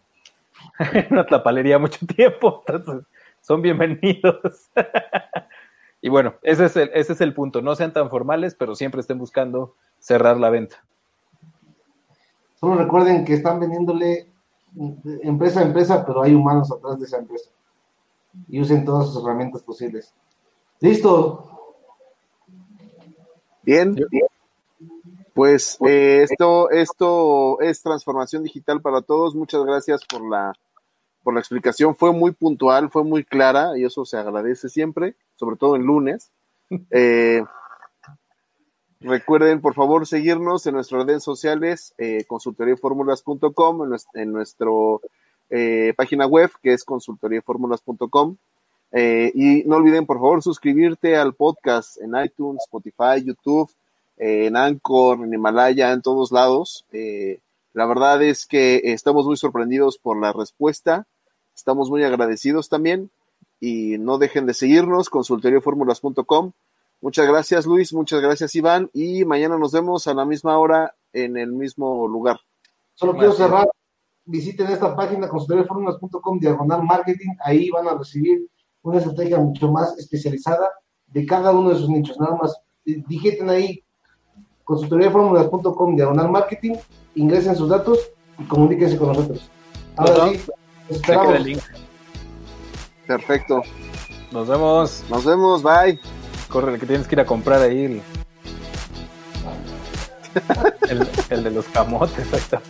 en 0.80 1.06
una 1.12 1.26
tlapalería 1.26 1.78
mucho 1.78 2.04
tiempo, 2.08 2.64
entonces 2.66 3.06
son 3.40 3.62
bienvenidos. 3.62 4.68
y 6.02 6.08
bueno, 6.08 6.34
ese 6.42 6.64
es, 6.64 6.76
el, 6.76 6.90
ese 6.92 7.12
es 7.12 7.20
el 7.20 7.34
punto. 7.34 7.62
No 7.62 7.76
sean 7.76 7.92
tan 7.92 8.10
formales, 8.10 8.56
pero 8.56 8.74
siempre 8.74 9.00
estén 9.00 9.18
buscando 9.18 9.76
cerrar 10.00 10.38
la 10.38 10.50
venta. 10.50 10.82
Solo 12.66 12.82
recuerden 12.82 13.24
que 13.24 13.34
están 13.34 13.60
vendiéndole 13.60 14.26
empresa 15.22 15.60
a 15.60 15.62
empresa, 15.62 16.04
pero 16.04 16.24
hay 16.24 16.34
humanos 16.34 16.72
atrás 16.72 16.98
de 16.98 17.04
esa 17.06 17.18
empresa. 17.18 17.48
Y 18.48 18.60
usen 18.60 18.84
todas 18.84 19.06
sus 19.06 19.22
herramientas 19.22 19.62
posibles. 19.62 20.12
Listo. 20.80 21.48
Bien. 23.62 23.94
Pues 25.32 25.78
eh, 25.86 26.24
esto, 26.24 26.68
esto 26.70 27.60
es 27.60 27.80
transformación 27.84 28.42
digital 28.42 28.80
para 28.80 29.00
todos. 29.00 29.36
Muchas 29.36 29.64
gracias 29.64 30.04
por 30.04 30.28
la, 30.28 30.52
por 31.22 31.34
la 31.34 31.38
explicación. 31.38 31.94
Fue 31.94 32.12
muy 32.12 32.32
puntual, 32.32 32.90
fue 32.90 33.04
muy 33.04 33.22
clara 33.22 33.78
y 33.78 33.84
eso 33.84 34.04
se 34.04 34.16
agradece 34.16 34.68
siempre, 34.68 35.14
sobre 35.36 35.54
todo 35.54 35.76
en 35.76 35.82
lunes. 35.82 36.32
Eh, 36.90 37.44
recuerden, 39.06 39.60
por 39.60 39.74
favor, 39.74 40.06
seguirnos 40.06 40.66
en 40.66 40.74
nuestras 40.74 41.06
redes 41.06 41.22
sociales, 41.22 41.94
eh, 41.98 42.24
consultoriaformulas.com, 42.26 43.82
en, 44.14 44.32
nuestra, 44.32 44.68
eh, 45.50 45.94
página 45.96 46.26
web 46.26 46.50
que 46.62 46.72
es 46.72 46.84
consultoriaformulas.com. 46.84 48.36
y 48.92 49.64
no 49.66 49.76
olviden, 49.76 50.06
por 50.06 50.16
favor, 50.18 50.42
suscribirte 50.42 51.16
al 51.16 51.34
podcast 51.34 52.00
en 52.00 52.12
iTunes, 52.16 52.62
Spotify, 52.64 53.22
YouTube 53.24 53.70
en 54.16 54.56
Anchor, 54.56 55.22
en 55.22 55.32
Himalaya, 55.32 55.92
en 55.92 56.02
todos 56.02 56.32
lados. 56.32 56.84
Eh, 56.92 57.40
la 57.72 57.86
verdad 57.86 58.22
es 58.22 58.46
que 58.46 58.80
estamos 58.84 59.26
muy 59.26 59.36
sorprendidos 59.36 59.98
por 59.98 60.18
la 60.20 60.32
respuesta, 60.32 61.06
estamos 61.54 61.90
muy 61.90 62.04
agradecidos 62.04 62.68
también 62.68 63.10
y 63.60 63.98
no 63.98 64.18
dejen 64.18 64.46
de 64.46 64.54
seguirnos, 64.54 65.10
consultorioformulas.com. 65.10 66.52
Muchas 67.00 67.26
gracias 67.26 67.66
Luis, 67.66 67.92
muchas 67.92 68.20
gracias 68.20 68.54
Iván 68.54 68.90
y 68.92 69.24
mañana 69.24 69.58
nos 69.58 69.72
vemos 69.72 70.06
a 70.06 70.14
la 70.14 70.24
misma 70.24 70.58
hora 70.58 70.94
en 71.12 71.36
el 71.36 71.52
mismo 71.52 72.08
lugar. 72.08 72.38
Solo 72.94 73.14
quiero 73.14 73.32
cerrar, 73.32 73.68
visiten 74.24 74.68
esta 74.68 74.96
página 74.96 75.28
consultorioformulas.com 75.28 76.38
diagonal 76.38 76.82
marketing, 76.82 77.30
ahí 77.44 77.70
van 77.70 77.88
a 77.88 77.94
recibir 77.94 78.48
una 78.82 78.98
estrategia 78.98 79.38
mucho 79.38 79.70
más 79.70 79.96
especializada 79.98 80.70
de 81.06 81.26
cada 81.26 81.52
uno 81.52 81.70
de 81.70 81.76
sus 81.76 81.88
nichos, 81.88 82.18
nada 82.18 82.36
más 82.40 82.56
eh, 82.86 83.02
digiten 83.06 83.50
ahí 83.50 83.84
consultoriaformulas.com 84.64 85.96
diagonal 85.96 86.30
marketing, 86.30 86.74
ingresen 87.14 87.54
sus 87.54 87.68
datos 87.68 87.98
y 88.38 88.44
comuníquense 88.44 88.98
con 88.98 89.08
nosotros. 89.08 89.50
Ahora 89.96 90.28
sí, 90.28 90.40
esperamos. 90.88 91.46
Perfecto. 93.06 93.62
Nos 94.32 94.48
vemos. 94.48 95.04
Nos 95.08 95.24
vemos, 95.24 95.62
bye. 95.62 95.98
Corre, 96.48 96.78
que 96.78 96.86
tienes 96.86 97.06
que 97.06 97.14
ir 97.14 97.20
a 97.20 97.26
comprar 97.26 97.60
ahí 97.62 97.84
el, 97.84 98.02
el, 100.88 101.08
el 101.30 101.44
de 101.44 101.50
los 101.50 101.64
camotes. 101.66 102.32
Ahí 102.32 102.38
está. 102.38 102.60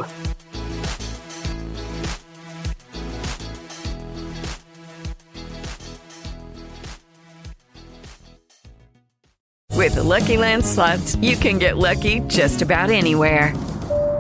With 9.76 9.94
the 9.94 10.02
Lucky 10.02 10.36
Land 10.36 10.64
slots, 10.64 11.14
you 11.16 11.36
can 11.36 11.58
get 11.60 11.76
lucky 11.76 12.20
just 12.26 12.60
about 12.60 12.90
anywhere. 12.90 13.52